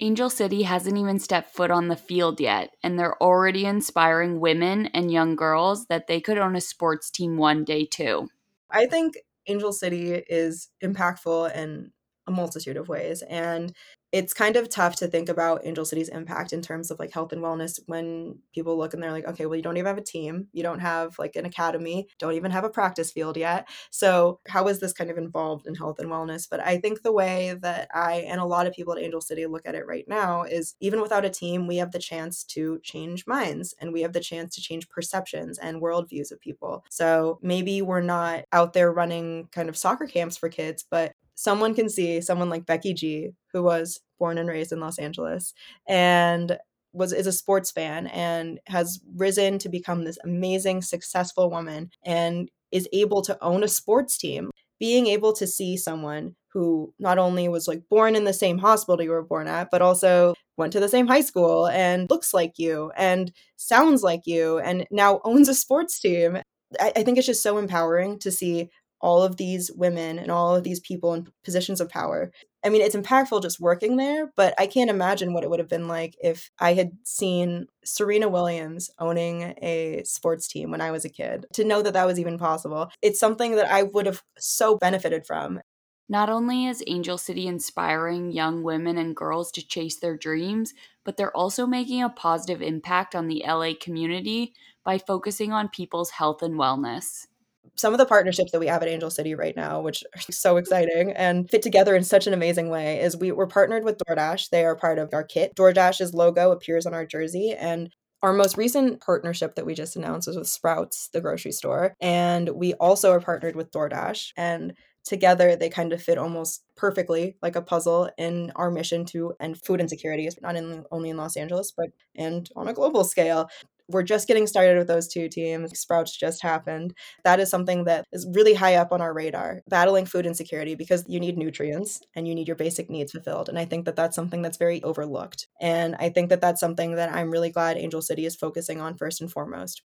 Angel 0.00 0.30
City 0.30 0.62
hasn't 0.62 0.96
even 0.96 1.18
stepped 1.18 1.54
foot 1.54 1.70
on 1.70 1.88
the 1.88 1.96
field 1.96 2.40
yet, 2.40 2.70
and 2.82 2.98
they're 2.98 3.20
already 3.22 3.66
inspiring 3.66 4.40
women 4.40 4.86
and 4.86 5.12
young 5.12 5.36
girls 5.36 5.86
that 5.86 6.06
they 6.06 6.20
could 6.20 6.38
own 6.38 6.56
a 6.56 6.60
sports 6.60 7.10
team 7.10 7.36
one 7.36 7.64
day 7.64 7.84
too. 7.84 8.28
I 8.70 8.86
think 8.86 9.18
Angel 9.46 9.72
City 9.72 10.12
is 10.12 10.70
impactful 10.82 11.54
in 11.54 11.92
a 12.26 12.30
multitude 12.30 12.76
of 12.76 12.88
ways. 12.88 13.22
And 13.22 13.74
it's 14.12 14.34
kind 14.34 14.56
of 14.56 14.68
tough 14.68 14.96
to 14.96 15.08
think 15.08 15.30
about 15.30 15.64
Angel 15.64 15.86
City's 15.86 16.10
impact 16.10 16.52
in 16.52 16.60
terms 16.60 16.90
of 16.90 16.98
like 16.98 17.12
health 17.12 17.32
and 17.32 17.42
wellness 17.42 17.80
when 17.86 18.38
people 18.54 18.76
look 18.76 18.92
and 18.92 19.02
they're 19.02 19.10
like, 19.10 19.26
okay, 19.26 19.46
well, 19.46 19.56
you 19.56 19.62
don't 19.62 19.78
even 19.78 19.86
have 19.88 19.96
a 19.96 20.02
team, 20.02 20.48
you 20.52 20.62
don't 20.62 20.80
have 20.80 21.18
like 21.18 21.34
an 21.34 21.46
academy, 21.46 22.06
don't 22.18 22.34
even 22.34 22.50
have 22.50 22.64
a 22.64 22.68
practice 22.68 23.10
field 23.10 23.38
yet. 23.38 23.66
So, 23.90 24.40
how 24.48 24.68
is 24.68 24.80
this 24.80 24.92
kind 24.92 25.10
of 25.10 25.16
involved 25.16 25.66
in 25.66 25.74
health 25.74 25.98
and 25.98 26.10
wellness? 26.10 26.46
But 26.48 26.60
I 26.60 26.76
think 26.76 27.02
the 27.02 27.12
way 27.12 27.54
that 27.62 27.88
I 27.94 28.16
and 28.28 28.38
a 28.38 28.44
lot 28.44 28.66
of 28.66 28.74
people 28.74 28.92
at 28.92 29.02
Angel 29.02 29.22
City 29.22 29.46
look 29.46 29.66
at 29.66 29.74
it 29.74 29.86
right 29.86 30.04
now 30.06 30.42
is 30.42 30.74
even 30.80 31.00
without 31.00 31.24
a 31.24 31.30
team, 31.30 31.66
we 31.66 31.76
have 31.78 31.92
the 31.92 31.98
chance 31.98 32.44
to 32.44 32.80
change 32.82 33.26
minds 33.26 33.74
and 33.80 33.94
we 33.94 34.02
have 34.02 34.12
the 34.12 34.20
chance 34.20 34.54
to 34.56 34.60
change 34.60 34.90
perceptions 34.90 35.58
and 35.58 35.80
worldviews 35.80 36.30
of 36.30 36.40
people. 36.40 36.84
So, 36.90 37.38
maybe 37.40 37.80
we're 37.80 38.02
not 38.02 38.44
out 38.52 38.74
there 38.74 38.92
running 38.92 39.48
kind 39.52 39.70
of 39.70 39.76
soccer 39.76 40.06
camps 40.06 40.36
for 40.36 40.50
kids, 40.50 40.84
but 40.88 41.14
someone 41.42 41.74
can 41.74 41.88
see 41.88 42.20
someone 42.20 42.48
like 42.48 42.66
Becky 42.66 42.94
G, 42.94 43.30
who 43.52 43.64
was 43.64 44.00
born 44.18 44.38
and 44.38 44.48
raised 44.48 44.70
in 44.70 44.78
Los 44.78 44.98
Angeles 44.98 45.54
and 45.88 46.56
was 46.92 47.12
is 47.12 47.26
a 47.26 47.32
sports 47.32 47.70
fan 47.70 48.06
and 48.08 48.60
has 48.66 49.00
risen 49.16 49.58
to 49.58 49.68
become 49.68 50.04
this 50.04 50.18
amazing 50.24 50.82
successful 50.82 51.50
woman 51.50 51.90
and 52.04 52.50
is 52.70 52.88
able 52.92 53.22
to 53.22 53.36
own 53.42 53.64
a 53.64 53.68
sports 53.68 54.16
team. 54.16 54.50
Being 54.78 55.06
able 55.08 55.32
to 55.34 55.46
see 55.46 55.76
someone 55.76 56.36
who 56.52 56.94
not 56.98 57.18
only 57.18 57.48
was 57.48 57.66
like 57.66 57.82
born 57.88 58.14
in 58.14 58.24
the 58.24 58.32
same 58.32 58.58
hospital 58.58 59.02
you 59.02 59.10
were 59.10 59.22
born 59.22 59.48
at 59.48 59.70
but 59.70 59.80
also 59.82 60.34
went 60.58 60.72
to 60.74 60.80
the 60.80 60.88
same 60.88 61.06
high 61.06 61.22
school 61.22 61.66
and 61.68 62.10
looks 62.10 62.34
like 62.34 62.58
you 62.58 62.92
and 62.96 63.32
sounds 63.56 64.02
like 64.02 64.26
you 64.26 64.58
and 64.58 64.86
now 64.90 65.20
owns 65.24 65.48
a 65.48 65.54
sports 65.54 65.98
team. 65.98 66.38
I, 66.80 67.02
think 67.02 67.18
it's 67.18 67.26
just 67.26 67.42
so 67.42 67.58
empowering 67.58 68.18
to 68.20 68.30
see 68.30 68.70
all 69.02 69.22
of 69.22 69.36
these 69.36 69.70
women 69.74 70.18
and 70.18 70.30
all 70.30 70.54
of 70.54 70.62
these 70.62 70.80
people 70.80 71.12
in 71.12 71.26
positions 71.44 71.80
of 71.80 71.88
power. 71.88 72.30
I 72.64 72.68
mean, 72.68 72.80
it's 72.80 72.94
impactful 72.94 73.42
just 73.42 73.60
working 73.60 73.96
there, 73.96 74.30
but 74.36 74.54
I 74.58 74.68
can't 74.68 74.90
imagine 74.90 75.32
what 75.32 75.42
it 75.42 75.50
would 75.50 75.58
have 75.58 75.68
been 75.68 75.88
like 75.88 76.16
if 76.22 76.50
I 76.60 76.74
had 76.74 76.92
seen 77.02 77.66
Serena 77.84 78.28
Williams 78.28 78.90
owning 79.00 79.54
a 79.60 80.02
sports 80.04 80.46
team 80.46 80.70
when 80.70 80.80
I 80.80 80.92
was 80.92 81.04
a 81.04 81.08
kid. 81.08 81.46
To 81.54 81.64
know 81.64 81.82
that 81.82 81.94
that 81.94 82.06
was 82.06 82.20
even 82.20 82.38
possible, 82.38 82.90
it's 83.02 83.18
something 83.18 83.56
that 83.56 83.70
I 83.70 83.82
would 83.82 84.06
have 84.06 84.22
so 84.38 84.76
benefited 84.76 85.26
from. 85.26 85.60
Not 86.08 86.28
only 86.28 86.66
is 86.66 86.84
Angel 86.86 87.18
City 87.18 87.46
inspiring 87.46 88.32
young 88.32 88.62
women 88.62 88.98
and 88.98 89.16
girls 89.16 89.50
to 89.52 89.66
chase 89.66 89.96
their 89.96 90.16
dreams, 90.16 90.74
but 91.04 91.16
they're 91.16 91.36
also 91.36 91.66
making 91.66 92.02
a 92.02 92.08
positive 92.08 92.62
impact 92.62 93.14
on 93.14 93.26
the 93.26 93.42
LA 93.46 93.72
community 93.80 94.52
by 94.84 94.98
focusing 94.98 95.52
on 95.52 95.68
people's 95.68 96.10
health 96.10 96.42
and 96.42 96.54
wellness 96.54 97.26
some 97.76 97.94
of 97.94 97.98
the 97.98 98.06
partnerships 98.06 98.52
that 98.52 98.60
we 98.60 98.66
have 98.66 98.82
at 98.82 98.88
Angel 98.88 99.10
City 99.10 99.34
right 99.34 99.56
now, 99.56 99.80
which 99.80 100.04
are 100.14 100.20
so 100.32 100.50
mm-hmm. 100.50 100.58
exciting 100.58 101.12
and 101.12 101.48
fit 101.48 101.62
together 101.62 101.94
in 101.94 102.04
such 102.04 102.26
an 102.26 102.34
amazing 102.34 102.68
way, 102.68 103.00
is 103.00 103.16
we, 103.16 103.32
we're 103.32 103.46
partnered 103.46 103.84
with 103.84 103.98
DoorDash. 103.98 104.50
They 104.50 104.64
are 104.64 104.76
part 104.76 104.98
of 104.98 105.12
our 105.12 105.24
kit. 105.24 105.54
DoorDash's 105.56 106.14
logo 106.14 106.50
appears 106.52 106.86
on 106.86 106.94
our 106.94 107.06
jersey, 107.06 107.54
and 107.58 107.90
our 108.22 108.32
most 108.32 108.56
recent 108.56 109.00
partnership 109.00 109.56
that 109.56 109.66
we 109.66 109.74
just 109.74 109.96
announced 109.96 110.28
was 110.28 110.36
with 110.36 110.46
Sprouts, 110.46 111.08
the 111.12 111.20
grocery 111.20 111.50
store. 111.50 111.96
And 112.00 112.50
we 112.50 112.74
also 112.74 113.10
are 113.10 113.20
partnered 113.20 113.56
with 113.56 113.72
DoorDash. 113.72 114.28
And 114.36 114.74
together 115.04 115.56
they 115.56 115.68
kind 115.68 115.92
of 115.92 116.02
fit 116.02 116.18
almost 116.18 116.64
perfectly 116.76 117.36
like 117.42 117.56
a 117.56 117.62
puzzle 117.62 118.08
in 118.18 118.52
our 118.56 118.70
mission 118.70 119.04
to 119.04 119.34
end 119.40 119.60
food 119.60 119.80
insecurity 119.80 120.28
not 120.40 120.56
in, 120.56 120.84
only 120.92 121.10
in 121.10 121.16
los 121.16 121.36
angeles 121.36 121.72
but 121.76 121.88
and 122.14 122.48
on 122.54 122.68
a 122.68 122.72
global 122.72 123.02
scale 123.02 123.48
we're 123.92 124.02
just 124.02 124.28
getting 124.28 124.46
started 124.46 124.78
with 124.78 124.88
those 124.88 125.08
two 125.08 125.28
teams. 125.28 125.78
Sprouts 125.78 126.16
just 126.16 126.42
happened. 126.42 126.94
That 127.24 127.40
is 127.40 127.50
something 127.50 127.84
that 127.84 128.06
is 128.12 128.26
really 128.34 128.54
high 128.54 128.76
up 128.76 128.92
on 128.92 129.00
our 129.00 129.14
radar, 129.14 129.62
battling 129.68 130.06
food 130.06 130.26
insecurity 130.26 130.74
because 130.74 131.04
you 131.08 131.20
need 131.20 131.38
nutrients 131.38 132.00
and 132.14 132.26
you 132.26 132.34
need 132.34 132.48
your 132.48 132.56
basic 132.56 132.90
needs 132.90 133.12
fulfilled. 133.12 133.48
And 133.48 133.58
I 133.58 133.64
think 133.64 133.84
that 133.84 133.96
that's 133.96 134.16
something 134.16 134.42
that's 134.42 134.58
very 134.58 134.82
overlooked. 134.82 135.48
And 135.60 135.96
I 135.98 136.08
think 136.08 136.28
that 136.30 136.40
that's 136.40 136.60
something 136.60 136.96
that 136.96 137.12
I'm 137.12 137.30
really 137.30 137.50
glad 137.50 137.76
Angel 137.76 138.02
City 138.02 138.26
is 138.26 138.36
focusing 138.36 138.80
on 138.80 138.96
first 138.96 139.20
and 139.20 139.30
foremost. 139.30 139.82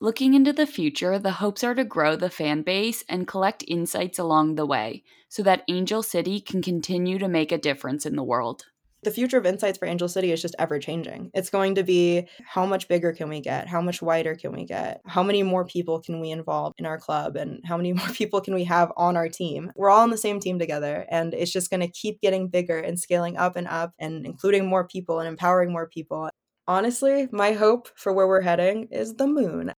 Looking 0.00 0.34
into 0.34 0.52
the 0.52 0.66
future, 0.66 1.18
the 1.18 1.32
hopes 1.32 1.64
are 1.64 1.74
to 1.74 1.84
grow 1.84 2.14
the 2.14 2.30
fan 2.30 2.62
base 2.62 3.02
and 3.08 3.26
collect 3.26 3.64
insights 3.66 4.18
along 4.18 4.54
the 4.54 4.66
way 4.66 5.02
so 5.28 5.42
that 5.42 5.64
Angel 5.68 6.04
City 6.04 6.40
can 6.40 6.62
continue 6.62 7.18
to 7.18 7.26
make 7.26 7.50
a 7.50 7.58
difference 7.58 8.06
in 8.06 8.14
the 8.14 8.22
world 8.22 8.66
the 9.02 9.10
future 9.10 9.38
of 9.38 9.46
insights 9.46 9.78
for 9.78 9.86
Angel 9.86 10.08
City 10.08 10.32
is 10.32 10.42
just 10.42 10.56
ever 10.58 10.78
changing. 10.78 11.30
It's 11.34 11.50
going 11.50 11.76
to 11.76 11.84
be 11.84 12.26
how 12.44 12.66
much 12.66 12.88
bigger 12.88 13.12
can 13.12 13.28
we 13.28 13.40
get? 13.40 13.68
How 13.68 13.80
much 13.80 14.02
wider 14.02 14.34
can 14.34 14.52
we 14.52 14.64
get? 14.64 15.00
How 15.06 15.22
many 15.22 15.42
more 15.42 15.64
people 15.64 16.00
can 16.00 16.20
we 16.20 16.30
involve 16.30 16.72
in 16.78 16.86
our 16.86 16.98
club? 16.98 17.36
And 17.36 17.60
how 17.64 17.76
many 17.76 17.92
more 17.94 18.08
people 18.08 18.40
can 18.40 18.54
we 18.54 18.64
have 18.64 18.92
on 18.96 19.16
our 19.16 19.28
team? 19.28 19.72
We're 19.76 19.90
all 19.90 20.00
on 20.00 20.10
the 20.10 20.18
same 20.18 20.40
team 20.40 20.58
together, 20.58 21.06
and 21.10 21.32
it's 21.34 21.52
just 21.52 21.70
going 21.70 21.80
to 21.80 21.88
keep 21.88 22.20
getting 22.20 22.48
bigger 22.48 22.78
and 22.78 22.98
scaling 22.98 23.36
up 23.36 23.56
and 23.56 23.68
up 23.68 23.92
and 23.98 24.26
including 24.26 24.66
more 24.66 24.86
people 24.86 25.20
and 25.20 25.28
empowering 25.28 25.72
more 25.72 25.88
people. 25.88 26.30
Honestly, 26.66 27.28
my 27.32 27.52
hope 27.52 27.88
for 27.96 28.12
where 28.12 28.26
we're 28.26 28.42
heading 28.42 28.88
is 28.90 29.14
the 29.14 29.26
moon. 29.26 29.72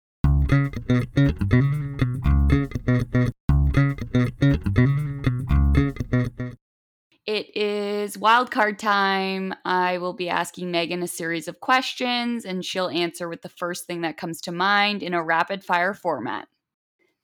It 7.40 7.56
is 7.56 8.18
wildcard 8.18 8.80
time. 8.80 9.54
I 9.64 9.98
will 10.00 10.12
be 10.12 10.28
asking 10.28 10.72
Megan 10.72 11.02
a 11.02 11.08
series 11.08 11.48
of 11.48 11.62
questions, 11.62 12.44
and 12.44 12.66
she'll 12.66 12.90
answer 12.90 13.30
with 13.30 13.44
the 13.44 13.48
first 13.48 13.88
thing 13.88 14.02
that 14.02 14.18
comes 14.18 14.42
to 14.42 14.52
mind 14.52 15.02
in 15.02 15.14
a 15.14 15.24
rapid 15.24 15.64
fire 15.64 15.94
format. 15.94 16.50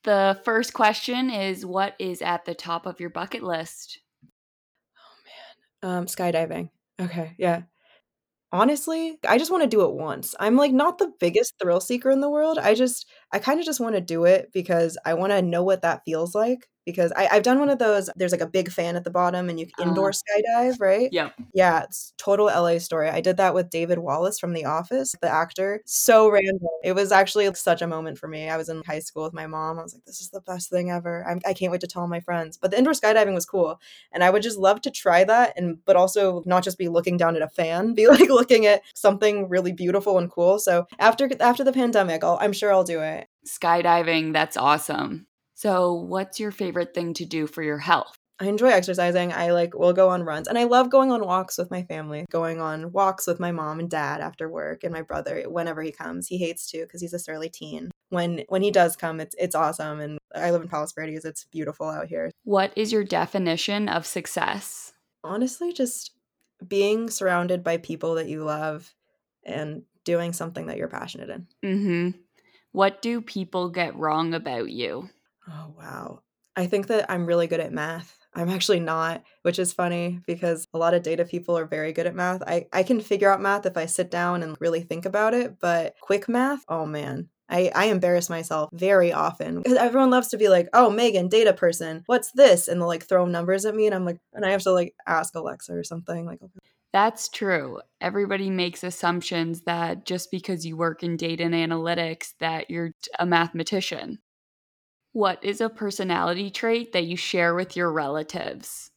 The 0.06 0.40
first 0.46 0.74
question 0.74 1.30
is 1.30 1.66
What 1.66 1.96
is 2.00 2.22
at 2.22 2.46
the 2.46 2.56
top 2.56 2.86
of 2.86 3.02
your 3.02 3.10
bucket 3.10 3.44
list? 3.44 4.00
Oh, 5.84 5.84
man. 5.84 5.98
Um, 5.98 6.06
skydiving. 6.06 6.70
Okay. 7.02 7.36
Yeah. 7.38 7.64
Honestly, 8.54 9.20
I 9.28 9.38
just 9.38 9.52
want 9.52 9.64
to 9.64 9.70
do 9.70 9.84
it 9.84 9.96
once. 9.96 10.34
I'm 10.40 10.56
like 10.56 10.72
not 10.72 10.98
the 10.98 11.12
biggest 11.20 11.56
thrill 11.62 11.82
seeker 11.82 12.10
in 12.10 12.22
the 12.22 12.30
world. 12.30 12.58
I 12.58 12.74
just, 12.74 13.06
I 13.34 13.40
kind 13.40 13.60
of 13.60 13.66
just 13.66 13.82
want 13.82 13.96
to 13.96 14.02
do 14.02 14.24
it 14.24 14.52
because 14.54 14.98
I 15.06 15.16
want 15.16 15.34
to 15.34 15.42
know 15.42 15.64
what 15.64 15.82
that 15.82 16.04
feels 16.06 16.34
like 16.34 16.70
because 16.86 17.12
I, 17.14 17.24
have 17.34 17.44
done 17.44 17.60
one 17.60 17.70
of 17.70 17.80
those. 17.80 18.10
There's 18.16 18.32
like 18.32 18.42
a 18.42 18.48
big 18.48 18.72
fan 18.72 18.96
at 18.96 19.04
the 19.04 19.10
bottom, 19.10 19.50
and 19.50 19.60
you 19.60 19.66
can 19.66 19.90
indoor 19.90 20.10
uh, 20.10 20.14
skydive, 20.14 20.80
right? 20.80 21.10
Yeah, 21.12 21.30
yeah. 21.54 21.84
It's 21.84 22.14
total 22.18 22.46
LA 22.46 22.78
story. 22.78 23.10
I 23.10 23.22
did 23.22 23.38
that 23.38 23.54
with 23.54 23.70
David 23.70 24.00
Wallace 24.00 24.40
from 24.40 24.54
The 24.54 24.66
Office, 24.66 25.16
the 25.22 25.30
actor. 25.30 25.82
So 25.86 26.30
random. 26.30 26.60
It 26.84 26.94
was 26.94 27.12
actually 27.12 27.52
such 27.56 27.82
a 27.82 27.88
moment 27.88 28.18
for 28.18 28.28
me. 28.28 28.50
I 28.50 28.58
was 28.58 28.70
in 28.70 28.84
high 28.86 29.00
school 29.00 29.24
with 29.24 29.34
my 29.34 29.48
mom. 29.48 29.80
I 29.80 29.84
was 29.84 29.94
like, 29.94 30.06
this 30.06 30.22
is 30.22 30.30
the 30.30 30.42
best 30.42 30.70
thing 30.70 30.92
ever. 30.92 31.26
I'm, 31.28 31.40
I 31.46 31.54
can 31.54 31.68
not 31.68 31.72
wait 31.74 31.82
to 31.82 31.88
tell 31.88 32.08
my 32.08 32.20
friends. 32.20 32.58
But 32.58 32.72
the 32.72 32.78
indoor 32.78 32.94
skydiving 32.94 33.34
was 33.34 33.46
cool, 33.46 33.82
and 34.12 34.24
I 34.24 34.30
would 34.30 34.44
just 34.44 34.60
love 34.60 34.82
to 34.82 34.92
try 34.92 35.24
that, 35.24 35.54
and 35.58 35.84
but 35.86 35.96
also 35.96 36.44
not 36.46 36.64
just 36.64 36.78
be 36.78 36.88
looking 36.88 37.18
down 37.18 37.36
at 37.36 37.42
a 37.42 37.50
fan, 37.50 37.94
be 37.96 38.08
like 38.08 38.30
looking 38.30 38.66
at 38.66 38.82
something 38.94 39.50
really 39.50 39.72
beautiful 39.72 40.18
and 40.20 40.30
cool. 40.30 40.60
So 40.60 40.86
after 41.00 41.30
after 41.40 41.64
the 41.64 41.74
pandemic, 41.74 42.24
I'll, 42.24 42.38
I'm 42.40 42.54
sure 42.54 42.72
I'll 42.72 42.84
do 42.84 43.02
it. 43.02 43.28
Skydiving, 43.48 44.34
that's 44.34 44.58
awesome. 44.58 45.28
So, 45.56 45.94
what's 45.94 46.40
your 46.40 46.52
favorite 46.52 46.94
thing 46.94 47.14
to 47.16 47.26
do 47.26 47.48
for 47.48 47.64
your 47.64 47.78
health? 47.80 48.18
I 48.38 48.48
enjoy 48.48 48.68
exercising. 48.68 49.32
I 49.32 49.52
like 49.52 49.74
will 49.74 49.94
go 49.94 50.10
on 50.10 50.24
runs 50.24 50.50
and 50.50 50.58
I 50.58 50.66
love 50.66 50.90
going 50.90 51.10
on 51.14 51.26
walks 51.26 51.58
with 51.58 51.72
my 51.72 51.84
family, 51.84 52.26
going 52.30 52.60
on 52.60 52.92
walks 52.92 53.26
with 53.26 53.40
my 53.40 53.54
mom 53.54 53.80
and 53.80 53.90
dad 53.90 54.20
after 54.20 54.50
work 54.50 54.84
and 54.84 54.92
my 54.92 55.02
brother 55.02 55.44
whenever 55.48 55.82
he 55.82 55.94
comes. 55.94 56.28
He 56.28 56.38
hates 56.38 56.70
to 56.72 56.82
because 56.82 57.02
he's 57.02 57.14
a 57.14 57.20
surly 57.20 57.48
teen. 57.48 57.92
when 58.10 58.44
when 58.50 58.62
he 58.62 58.72
does 58.72 58.98
come, 58.98 59.22
it's 59.22 59.34
it's 59.40 59.56
awesome. 59.56 60.02
And 60.02 60.18
I 60.36 60.52
live 60.52 60.62
in 60.62 60.68
Palos 60.68 60.92
Verdes; 60.92 61.24
it's 61.24 61.46
beautiful 61.46 61.88
out 61.88 62.08
here. 62.08 62.30
What 62.44 62.74
is 62.76 62.92
your 62.92 63.06
definition 63.06 63.88
of 63.88 64.06
success? 64.06 64.92
Honestly, 65.24 65.72
just 65.72 66.12
being 66.68 67.10
surrounded 67.10 67.64
by 67.64 67.78
people 67.78 68.16
that 68.16 68.28
you 68.28 68.44
love 68.44 68.94
and 69.46 69.84
doing 70.04 70.34
something 70.34 70.68
that 70.68 70.78
you're 70.78 70.90
passionate 70.90 71.30
in. 71.30 71.48
Mm-hmm. 71.64 72.20
What 72.74 73.02
do 73.02 73.22
people 73.22 73.70
get 73.70 73.96
wrong 73.96 74.34
about 74.34 74.70
you? 74.70 75.10
Oh 75.48 75.74
wow. 75.78 76.22
I 76.56 76.68
think 76.68 76.88
that 76.88 77.12
I'm 77.12 77.26
really 77.26 77.48
good 77.48 77.60
at 77.60 77.74
math. 77.74 78.18
I'm 78.34 78.50
actually 78.50 78.80
not, 78.80 79.24
which 79.44 79.60
is 79.60 79.74
funny 79.74 80.20
because 80.26 80.68
a 80.74 80.78
lot 80.78 80.94
of 80.94 81.04
data 81.04 81.26
people 81.26 81.58
are 81.58 81.66
very 81.66 81.94
good 81.94 82.08
at 82.08 82.16
math. 82.16 82.42
I, 82.44 82.68
I 82.72 82.84
can 82.84 83.00
figure 83.00 83.32
out 83.32 83.42
math 83.42 83.66
if 83.66 83.78
I 83.78 83.86
sit 83.86 84.12
down 84.12 84.44
and 84.44 84.58
really 84.60 84.82
think 84.82 85.06
about 85.06 85.34
it, 85.34 85.58
but 85.60 85.96
quick 86.02 86.28
math, 86.28 86.64
oh 86.68 86.86
man. 86.86 87.30
I, 87.48 87.72
I 87.76 87.86
embarrass 87.86 88.30
myself 88.30 88.72
very 88.74 89.14
often 89.14 89.62
because 89.62 89.78
everyone 89.78 90.10
loves 90.10 90.30
to 90.30 90.38
be 90.38 90.50
like, 90.50 90.68
oh, 90.74 90.90
Megan, 90.90 91.30
data 91.30 91.54
person, 91.54 92.04
what's 92.08 92.32
this? 92.32 92.68
And 92.68 92.82
they'll 92.82 92.88
like 92.88 93.08
throw 93.08 93.26
numbers 93.26 93.66
at 93.66 93.76
me 93.76 93.86
and 93.86 93.94
I'm 93.94 94.04
like, 94.04 94.18
and 94.34 94.44
I 94.44 94.50
have 94.50 94.64
to 94.64 94.72
like 94.72 94.96
ask 95.06 95.36
Alexa 95.36 95.72
or 95.72 95.84
something. 95.84 96.26
Like, 96.26 96.40
that's 96.92 97.30
true. 97.30 97.82
Everybody 98.02 98.50
makes 98.50 98.84
assumptions 98.84 99.62
that 99.66 100.06
just 100.06 100.32
because 100.32 100.66
you 100.66 100.76
work 100.76 101.04
in 101.04 101.18
data 101.18 101.44
and 101.44 101.54
analytics 101.54 102.34
that 102.40 102.72
you're 102.72 102.94
a 103.20 103.26
mathematician. 103.28 104.20
What 105.16 105.44
is 105.44 105.62
a 105.62 105.70
personality 105.72 106.52
trait 106.52 106.92
that 106.94 107.06
you 107.06 107.18
share 107.18 107.56
with 107.56 107.76
your 107.76 107.92
relatives? 107.92 108.92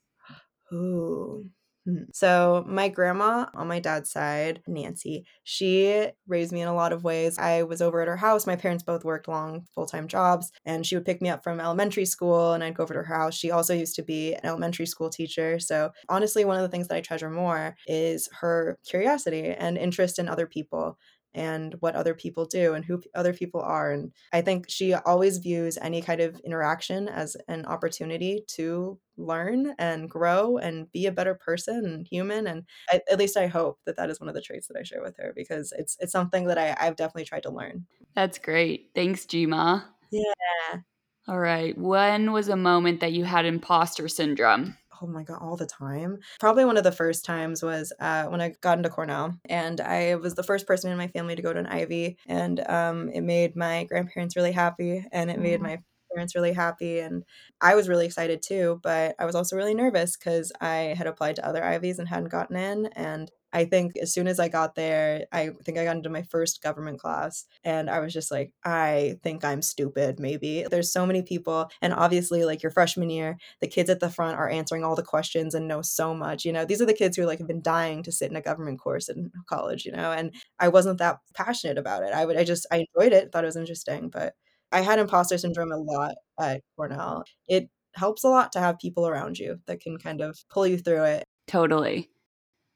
Ooh. 0.72 1.50
Hmm. 1.86 2.02
So, 2.12 2.64
my 2.66 2.88
grandma 2.90 3.46
on 3.54 3.68
my 3.68 3.80
dad's 3.80 4.10
side, 4.10 4.62
Nancy, 4.66 5.24
she 5.44 6.08
raised 6.26 6.52
me 6.52 6.60
in 6.60 6.68
a 6.68 6.74
lot 6.74 6.92
of 6.92 7.04
ways. 7.04 7.38
I 7.38 7.62
was 7.62 7.80
over 7.80 8.02
at 8.02 8.08
her 8.08 8.16
house. 8.16 8.46
My 8.46 8.56
parents 8.56 8.82
both 8.84 9.04
worked 9.04 9.28
long 9.28 9.66
full 9.74 9.86
time 9.86 10.08
jobs, 10.08 10.52
and 10.66 10.84
she 10.84 10.96
would 10.96 11.06
pick 11.06 11.22
me 11.22 11.30
up 11.30 11.42
from 11.42 11.60
elementary 11.60 12.04
school 12.04 12.52
and 12.52 12.62
I'd 12.62 12.74
go 12.74 12.82
over 12.82 12.92
to 12.94 13.02
her 13.02 13.14
house. 13.16 13.34
She 13.34 13.50
also 13.50 13.72
used 13.74 13.94
to 13.96 14.02
be 14.02 14.34
an 14.34 14.40
elementary 14.44 14.86
school 14.86 15.08
teacher. 15.08 15.58
So, 15.60 15.92
honestly, 16.10 16.44
one 16.44 16.56
of 16.56 16.62
the 16.62 16.68
things 16.68 16.88
that 16.88 16.96
I 16.96 17.00
treasure 17.00 17.30
more 17.30 17.76
is 17.86 18.28
her 18.40 18.78
curiosity 18.86 19.46
and 19.48 19.78
interest 19.78 20.18
in 20.18 20.28
other 20.28 20.46
people 20.46 20.98
and 21.34 21.74
what 21.80 21.94
other 21.94 22.14
people 22.14 22.44
do 22.44 22.74
and 22.74 22.84
who 22.84 23.02
other 23.14 23.32
people 23.32 23.60
are. 23.60 23.92
And 23.92 24.12
I 24.32 24.40
think 24.40 24.66
she 24.68 24.94
always 24.94 25.38
views 25.38 25.78
any 25.80 26.02
kind 26.02 26.20
of 26.20 26.40
interaction 26.40 27.08
as 27.08 27.36
an 27.48 27.66
opportunity 27.66 28.44
to 28.48 28.98
learn 29.16 29.74
and 29.78 30.08
grow 30.08 30.58
and 30.58 30.90
be 30.92 31.06
a 31.06 31.12
better 31.12 31.34
person 31.34 31.84
and 31.84 32.06
human. 32.06 32.46
And 32.46 32.64
I, 32.90 33.00
at 33.10 33.18
least 33.18 33.36
I 33.36 33.46
hope 33.46 33.78
that 33.86 33.96
that 33.96 34.10
is 34.10 34.20
one 34.20 34.28
of 34.28 34.34
the 34.34 34.42
traits 34.42 34.68
that 34.68 34.76
I 34.78 34.82
share 34.82 35.02
with 35.02 35.16
her 35.18 35.32
because 35.34 35.72
it's 35.76 35.96
it's 36.00 36.12
something 36.12 36.46
that 36.46 36.58
I, 36.58 36.76
I've 36.78 36.96
definitely 36.96 37.24
tried 37.24 37.42
to 37.44 37.50
learn. 37.50 37.86
That's 38.14 38.38
great. 38.38 38.90
Thanks, 38.94 39.26
Jima. 39.26 39.84
Yeah. 40.10 40.80
All 41.26 41.38
right. 41.38 41.76
When 41.76 42.32
was 42.32 42.48
a 42.48 42.56
moment 42.56 43.00
that 43.00 43.12
you 43.12 43.24
had 43.24 43.44
imposter 43.44 44.08
syndrome? 44.08 44.76
Oh 45.02 45.06
my 45.06 45.22
god 45.22 45.38
all 45.40 45.56
the 45.56 45.66
time. 45.66 46.18
Probably 46.40 46.64
one 46.64 46.76
of 46.76 46.84
the 46.84 46.92
first 46.92 47.24
times 47.24 47.62
was 47.62 47.92
uh, 48.00 48.24
when 48.24 48.40
i 48.40 48.52
got 48.60 48.78
into 48.78 48.90
cornell 48.90 49.34
and 49.46 49.80
i 49.80 50.14
was 50.16 50.34
the 50.34 50.42
first 50.42 50.66
person 50.66 50.90
in 50.90 50.98
my 50.98 51.08
family 51.08 51.36
to 51.36 51.42
go 51.42 51.52
to 51.52 51.58
an 51.58 51.66
ivy 51.66 52.16
and 52.26 52.60
um, 52.68 53.08
it 53.10 53.22
made 53.22 53.56
my 53.56 53.84
grandparents 53.84 54.36
really 54.36 54.52
happy 54.52 55.04
and 55.12 55.30
it 55.30 55.38
made 55.38 55.60
my 55.60 55.78
parents 56.18 56.34
really 56.34 56.52
happy 56.52 56.98
and 57.00 57.24
i 57.60 57.74
was 57.74 57.88
really 57.88 58.06
excited 58.06 58.42
too 58.42 58.80
but 58.82 59.14
i 59.18 59.24
was 59.24 59.34
also 59.34 59.56
really 59.56 59.74
nervous 59.74 60.16
because 60.16 60.52
i 60.60 60.94
had 60.96 61.06
applied 61.06 61.36
to 61.36 61.46
other 61.46 61.64
ivies 61.64 61.98
and 61.98 62.08
hadn't 62.08 62.30
gotten 62.30 62.56
in 62.56 62.86
and 62.96 63.30
I 63.52 63.64
think 63.64 63.96
as 63.96 64.12
soon 64.12 64.26
as 64.28 64.38
I 64.38 64.48
got 64.48 64.74
there, 64.74 65.24
I 65.32 65.50
think 65.64 65.78
I 65.78 65.84
got 65.84 65.96
into 65.96 66.10
my 66.10 66.22
first 66.22 66.62
government 66.62 67.00
class 67.00 67.46
and 67.64 67.88
I 67.88 68.00
was 68.00 68.12
just 68.12 68.30
like, 68.30 68.52
I 68.64 69.16
think 69.22 69.42
I'm 69.44 69.62
stupid, 69.62 70.20
maybe. 70.20 70.66
There's 70.70 70.92
so 70.92 71.06
many 71.06 71.22
people. 71.22 71.70
And 71.80 71.94
obviously, 71.94 72.44
like 72.44 72.62
your 72.62 72.72
freshman 72.72 73.08
year, 73.08 73.38
the 73.60 73.66
kids 73.66 73.88
at 73.88 74.00
the 74.00 74.10
front 74.10 74.36
are 74.36 74.50
answering 74.50 74.84
all 74.84 74.94
the 74.96 75.02
questions 75.02 75.54
and 75.54 75.66
know 75.66 75.80
so 75.80 76.14
much. 76.14 76.44
You 76.44 76.52
know, 76.52 76.66
these 76.66 76.82
are 76.82 76.86
the 76.86 76.92
kids 76.92 77.16
who 77.16 77.24
like 77.24 77.38
have 77.38 77.48
been 77.48 77.62
dying 77.62 78.02
to 78.02 78.12
sit 78.12 78.30
in 78.30 78.36
a 78.36 78.42
government 78.42 78.80
course 78.80 79.08
in 79.08 79.30
college, 79.48 79.86
you 79.86 79.92
know, 79.92 80.12
and 80.12 80.34
I 80.58 80.68
wasn't 80.68 80.98
that 80.98 81.18
passionate 81.34 81.78
about 81.78 82.02
it. 82.02 82.12
I 82.12 82.26
would, 82.26 82.36
I 82.36 82.44
just, 82.44 82.66
I 82.70 82.84
enjoyed 82.94 83.12
it, 83.12 83.32
thought 83.32 83.44
it 83.44 83.46
was 83.46 83.56
interesting, 83.56 84.10
but 84.10 84.34
I 84.72 84.80
had 84.80 84.98
imposter 84.98 85.38
syndrome 85.38 85.72
a 85.72 85.76
lot 85.76 86.14
at 86.38 86.62
Cornell. 86.76 87.24
It 87.48 87.68
helps 87.94 88.24
a 88.24 88.28
lot 88.28 88.52
to 88.52 88.60
have 88.60 88.78
people 88.78 89.06
around 89.06 89.38
you 89.38 89.60
that 89.66 89.80
can 89.80 89.98
kind 89.98 90.20
of 90.20 90.38
pull 90.50 90.66
you 90.66 90.78
through 90.78 91.04
it. 91.04 91.24
Totally. 91.46 92.10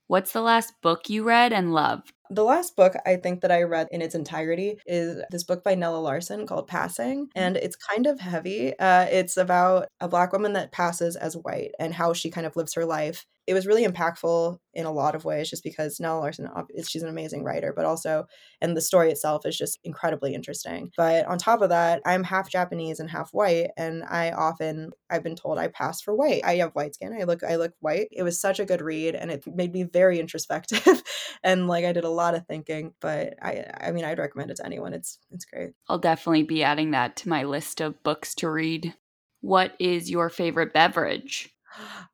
What's 0.09 0.33
the 0.33 0.42
last 0.42 0.74
book 0.83 1.09
you 1.09 1.24
read 1.24 1.52
and 1.52 1.72
loved? 1.72 2.12
The 2.28 2.44
last 2.44 2.76
book 2.76 2.94
I 3.07 3.16
think 3.16 3.40
that 3.40 3.52
I 3.52 3.62
read 3.62 3.88
in 3.90 4.02
its 4.02 4.14
entirety 4.14 4.78
is 4.87 5.22
this 5.31 5.44
book 5.44 5.62
by 5.62 5.74
Nella 5.74 5.98
Larsen 5.98 6.46
called 6.46 6.66
Passing. 6.66 7.28
And 7.35 7.57
it's 7.57 7.76
kind 7.76 8.07
of 8.07 8.20
heavy. 8.20 8.78
Uh, 8.78 9.05
it's 9.05 9.37
about 9.37 9.88
a 10.00 10.09
Black 10.09 10.33
woman 10.33 10.55
that 10.55 10.72
passes 10.72 11.16
as 11.16 11.37
white 11.37 11.70
and 11.78 11.94
how 11.94 12.12
she 12.12 12.31
kind 12.31 12.46
of 12.46 12.57
lives 12.57 12.74
her 12.74 12.85
life 12.85 13.24
it 13.46 13.55
was 13.55 13.66
really 13.66 13.85
impactful 13.85 14.59
in 14.74 14.87
a 14.87 14.92
lot 14.92 15.14
of 15.14 15.24
ways 15.24 15.50
just 15.50 15.64
because 15.64 16.00
Nell 16.00 16.20
Larsen 16.20 16.48
she's 16.87 17.02
an 17.02 17.09
amazing 17.09 17.42
writer 17.44 17.72
but 17.74 17.85
also 17.85 18.26
and 18.61 18.76
the 18.76 18.81
story 18.81 19.11
itself 19.11 19.44
is 19.44 19.57
just 19.57 19.78
incredibly 19.85 20.35
interesting. 20.35 20.90
But 20.96 21.26
on 21.26 21.38
top 21.38 21.61
of 21.61 21.70
that 21.70 22.02
I'm 22.07 22.24
half 22.24 22.50
Japanese 22.50 23.00
and 23.00 23.11
half 23.11 23.31
white 23.33 23.70
and 23.76 24.05
I 24.05 24.31
often 24.31 24.90
I've 25.11 25.24
been 25.24 25.37
told 25.37 25.59
I 25.59 25.68
pass 25.68 26.00
for 26.00 26.14
white. 26.14 26.42
I 26.44 26.57
have 26.57 26.74
white 26.74 26.94
skin. 26.94 27.16
I 27.18 27.24
look 27.24 27.42
I 27.42 27.57
look 27.57 27.72
white. 27.81 28.09
It 28.12 28.22
was 28.22 28.40
such 28.40 28.61
a 28.61 28.64
good 28.64 28.81
read 28.81 29.14
and 29.14 29.31
it 29.31 29.44
made 29.46 29.72
me 29.72 29.85
very 29.85 30.18
introspective 30.20 31.02
and 31.42 31.66
like 31.66 31.85
I 31.85 31.92
did 31.92 32.05
a 32.05 32.11
lot 32.11 32.35
of 32.35 32.46
thinking 32.46 32.94
but 33.00 33.35
I 33.42 33.64
I 33.81 33.92
mean 33.92 34.05
I'd 34.05 34.18
recommend 34.18 34.50
it 34.50 34.57
to 34.59 34.66
anyone. 34.66 34.94
It's 34.94 35.18
it's 35.31 35.44
great. 35.44 35.72
I'll 35.88 35.98
definitely 35.98 36.44
be 36.44 36.62
adding 36.62 36.92
that 36.92 37.16
to 37.16 37.28
my 37.28 37.44
list 37.44 37.81
of 37.81 38.02
books 38.02 38.35
to 38.37 38.50
read. 38.50 38.94
What 39.40 39.74
is 39.81 40.09
your 40.09 40.31
favorite 40.31 40.72
beverage 40.72 41.50
oh 41.78 42.07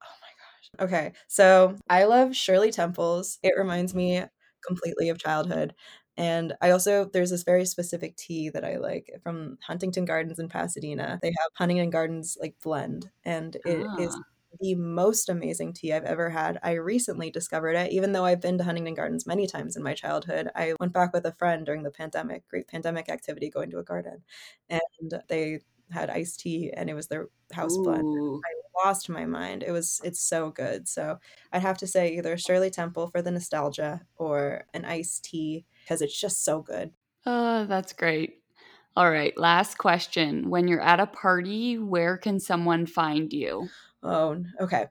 Okay, 0.80 1.12
so 1.26 1.76
I 1.90 2.04
love 2.04 2.36
Shirley 2.36 2.70
Temples. 2.70 3.38
It 3.42 3.54
reminds 3.56 3.94
me 3.94 4.22
completely 4.66 5.08
of 5.08 5.18
childhood. 5.18 5.74
And 6.16 6.54
I 6.60 6.70
also, 6.70 7.04
there's 7.04 7.30
this 7.30 7.44
very 7.44 7.64
specific 7.64 8.16
tea 8.16 8.50
that 8.50 8.64
I 8.64 8.76
like 8.76 9.10
from 9.22 9.56
Huntington 9.64 10.04
Gardens 10.04 10.38
in 10.38 10.48
Pasadena. 10.48 11.18
They 11.22 11.28
have 11.28 11.50
Huntington 11.54 11.90
Gardens 11.90 12.36
like 12.40 12.56
blend, 12.62 13.10
and 13.24 13.56
it 13.64 13.86
ah. 13.88 13.96
is 13.98 14.18
the 14.60 14.74
most 14.74 15.28
amazing 15.28 15.74
tea 15.74 15.92
I've 15.92 16.04
ever 16.04 16.30
had. 16.30 16.58
I 16.64 16.72
recently 16.72 17.30
discovered 17.30 17.74
it, 17.74 17.92
even 17.92 18.10
though 18.10 18.24
I've 18.24 18.40
been 18.40 18.58
to 18.58 18.64
Huntington 18.64 18.94
Gardens 18.94 19.26
many 19.26 19.46
times 19.46 19.76
in 19.76 19.82
my 19.84 19.94
childhood. 19.94 20.48
I 20.56 20.74
went 20.80 20.92
back 20.92 21.12
with 21.12 21.24
a 21.24 21.34
friend 21.38 21.64
during 21.64 21.84
the 21.84 21.90
pandemic, 21.92 22.48
great 22.48 22.66
pandemic 22.66 23.08
activity, 23.08 23.48
going 23.48 23.70
to 23.70 23.78
a 23.78 23.84
garden, 23.84 24.22
and 24.68 25.22
they 25.28 25.60
had 25.90 26.10
iced 26.10 26.40
tea 26.40 26.70
and 26.74 26.90
it 26.90 26.94
was 26.94 27.08
their 27.08 27.28
house 27.52 27.76
Ooh. 27.76 27.82
blend. 27.82 28.06
I 28.44 28.57
lost 28.84 29.08
my 29.08 29.24
mind. 29.26 29.62
It 29.62 29.72
was 29.72 30.00
it's 30.04 30.20
so 30.20 30.50
good. 30.50 30.88
So 30.88 31.18
I'd 31.52 31.62
have 31.62 31.78
to 31.78 31.86
say 31.86 32.16
either 32.16 32.36
Shirley 32.38 32.70
Temple 32.70 33.08
for 33.08 33.22
the 33.22 33.30
nostalgia 33.30 34.02
or 34.16 34.66
an 34.74 34.84
iced 34.84 35.24
tea 35.24 35.66
because 35.84 36.02
it's 36.02 36.18
just 36.18 36.44
so 36.44 36.62
good. 36.62 36.92
Oh, 37.26 37.64
that's 37.66 37.92
great. 37.92 38.42
All 38.96 39.10
right, 39.10 39.36
last 39.38 39.78
question. 39.78 40.50
When 40.50 40.68
you're 40.68 40.80
at 40.80 41.00
a 41.00 41.06
party, 41.06 41.78
where 41.78 42.16
can 42.18 42.40
someone 42.40 42.86
find 42.86 43.32
you? 43.32 43.72
Oh, 44.02 44.44
okay. 44.60 44.86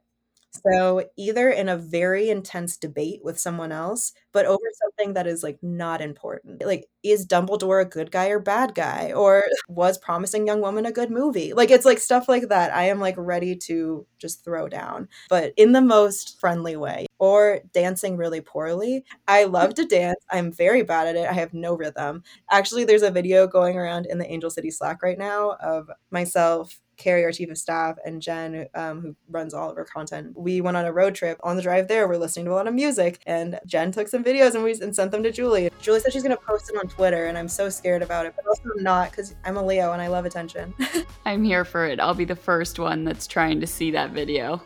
So 0.65 1.09
either 1.17 1.49
in 1.49 1.69
a 1.69 1.77
very 1.77 2.29
intense 2.29 2.77
debate 2.77 3.21
with 3.23 3.39
someone 3.39 3.71
else, 3.71 4.13
but 4.31 4.45
over 4.45 4.63
something 4.81 5.13
that 5.13 5.27
is 5.27 5.43
like 5.43 5.57
not 5.61 6.01
important. 6.01 6.65
Like, 6.65 6.87
is 7.03 7.25
Dumbledore 7.25 7.81
a 7.81 7.85
good 7.85 8.11
guy 8.11 8.27
or 8.27 8.39
bad 8.39 8.75
guy? 8.75 9.11
Or 9.13 9.43
was 9.69 9.97
Promising 9.97 10.45
Young 10.45 10.61
Woman 10.61 10.85
a 10.85 10.91
good 10.91 11.09
movie? 11.09 11.53
Like, 11.53 11.71
it's 11.71 11.85
like 11.85 11.99
stuff 11.99 12.27
like 12.27 12.49
that. 12.49 12.73
I 12.73 12.83
am 12.83 12.99
like 12.99 13.15
ready 13.17 13.55
to 13.55 14.05
just 14.17 14.43
throw 14.43 14.67
down, 14.67 15.07
but 15.29 15.53
in 15.57 15.71
the 15.71 15.81
most 15.81 16.39
friendly 16.39 16.75
way. 16.75 17.05
Or 17.19 17.61
dancing 17.73 18.15
really 18.15 18.41
poorly. 18.41 19.03
I 19.27 19.45
love 19.45 19.73
to 19.75 19.85
dance. 19.85 20.23
I'm 20.29 20.51
very 20.51 20.83
bad 20.83 21.07
at 21.07 21.15
it. 21.15 21.27
I 21.27 21.33
have 21.33 21.51
no 21.51 21.73
rhythm. 21.75 22.21
Actually, 22.51 22.85
there's 22.85 23.01
a 23.01 23.09
video 23.09 23.47
going 23.47 23.75
around 23.75 24.05
in 24.05 24.19
the 24.19 24.31
Angel 24.31 24.51
City 24.51 24.69
Slack 24.69 25.01
right 25.01 25.17
now 25.17 25.53
of 25.53 25.89
myself 26.11 26.79
Carrie, 26.97 27.23
our 27.23 27.31
chief 27.31 27.49
of 27.49 27.57
staff, 27.57 27.97
and 28.05 28.21
Jen, 28.21 28.67
um, 28.75 29.01
who 29.01 29.15
runs 29.29 29.53
all 29.53 29.69
of 29.69 29.77
our 29.77 29.85
content. 29.85 30.33
We 30.35 30.61
went 30.61 30.77
on 30.77 30.85
a 30.85 30.91
road 30.91 31.15
trip. 31.15 31.39
On 31.43 31.55
the 31.55 31.61
drive 31.61 31.87
there, 31.87 32.07
we're 32.07 32.17
listening 32.17 32.45
to 32.45 32.51
a 32.51 32.55
lot 32.55 32.67
of 32.67 32.73
music, 32.73 33.21
and 33.25 33.59
Jen 33.65 33.91
took 33.91 34.07
some 34.07 34.23
videos 34.23 34.55
and 34.55 34.63
we 34.63 34.73
and 34.81 34.95
sent 34.95 35.11
them 35.11 35.23
to 35.23 35.31
Julie. 35.31 35.69
Julie 35.81 35.99
said 35.99 36.13
she's 36.13 36.23
gonna 36.23 36.37
post 36.37 36.69
it 36.69 36.77
on 36.77 36.87
Twitter, 36.87 37.27
and 37.27 37.37
I'm 37.37 37.47
so 37.47 37.69
scared 37.69 38.01
about 38.01 38.25
it, 38.25 38.33
but 38.35 38.45
also 38.47 38.69
not 38.77 39.11
because 39.11 39.35
I'm 39.45 39.57
a 39.57 39.65
Leo 39.65 39.93
and 39.93 40.01
I 40.01 40.07
love 40.07 40.25
attention. 40.25 40.73
I'm 41.25 41.43
here 41.43 41.65
for 41.65 41.85
it. 41.85 41.99
I'll 41.99 42.13
be 42.13 42.25
the 42.25 42.35
first 42.35 42.79
one 42.79 43.03
that's 43.03 43.27
trying 43.27 43.59
to 43.61 43.67
see 43.67 43.91
that 43.91 44.11
video. 44.11 44.61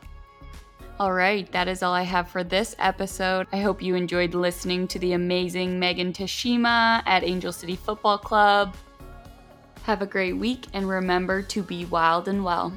All 1.01 1.13
right, 1.13 1.51
that 1.51 1.67
is 1.67 1.81
all 1.81 1.93
I 1.93 2.03
have 2.03 2.29
for 2.29 2.43
this 2.43 2.75
episode. 2.77 3.47
I 3.51 3.59
hope 3.59 3.81
you 3.81 3.95
enjoyed 3.95 4.35
listening 4.35 4.87
to 4.89 4.99
the 4.99 5.13
amazing 5.13 5.79
Megan 5.79 6.13
Tashima 6.13 7.01
at 7.07 7.23
Angel 7.23 7.51
City 7.51 7.75
Football 7.75 8.19
Club. 8.19 8.75
Have 9.83 10.01
a 10.01 10.05
great 10.05 10.37
week 10.37 10.67
and 10.73 10.87
remember 10.87 11.41
to 11.41 11.63
be 11.63 11.85
wild 11.85 12.27
and 12.27 12.43
well. 12.43 12.71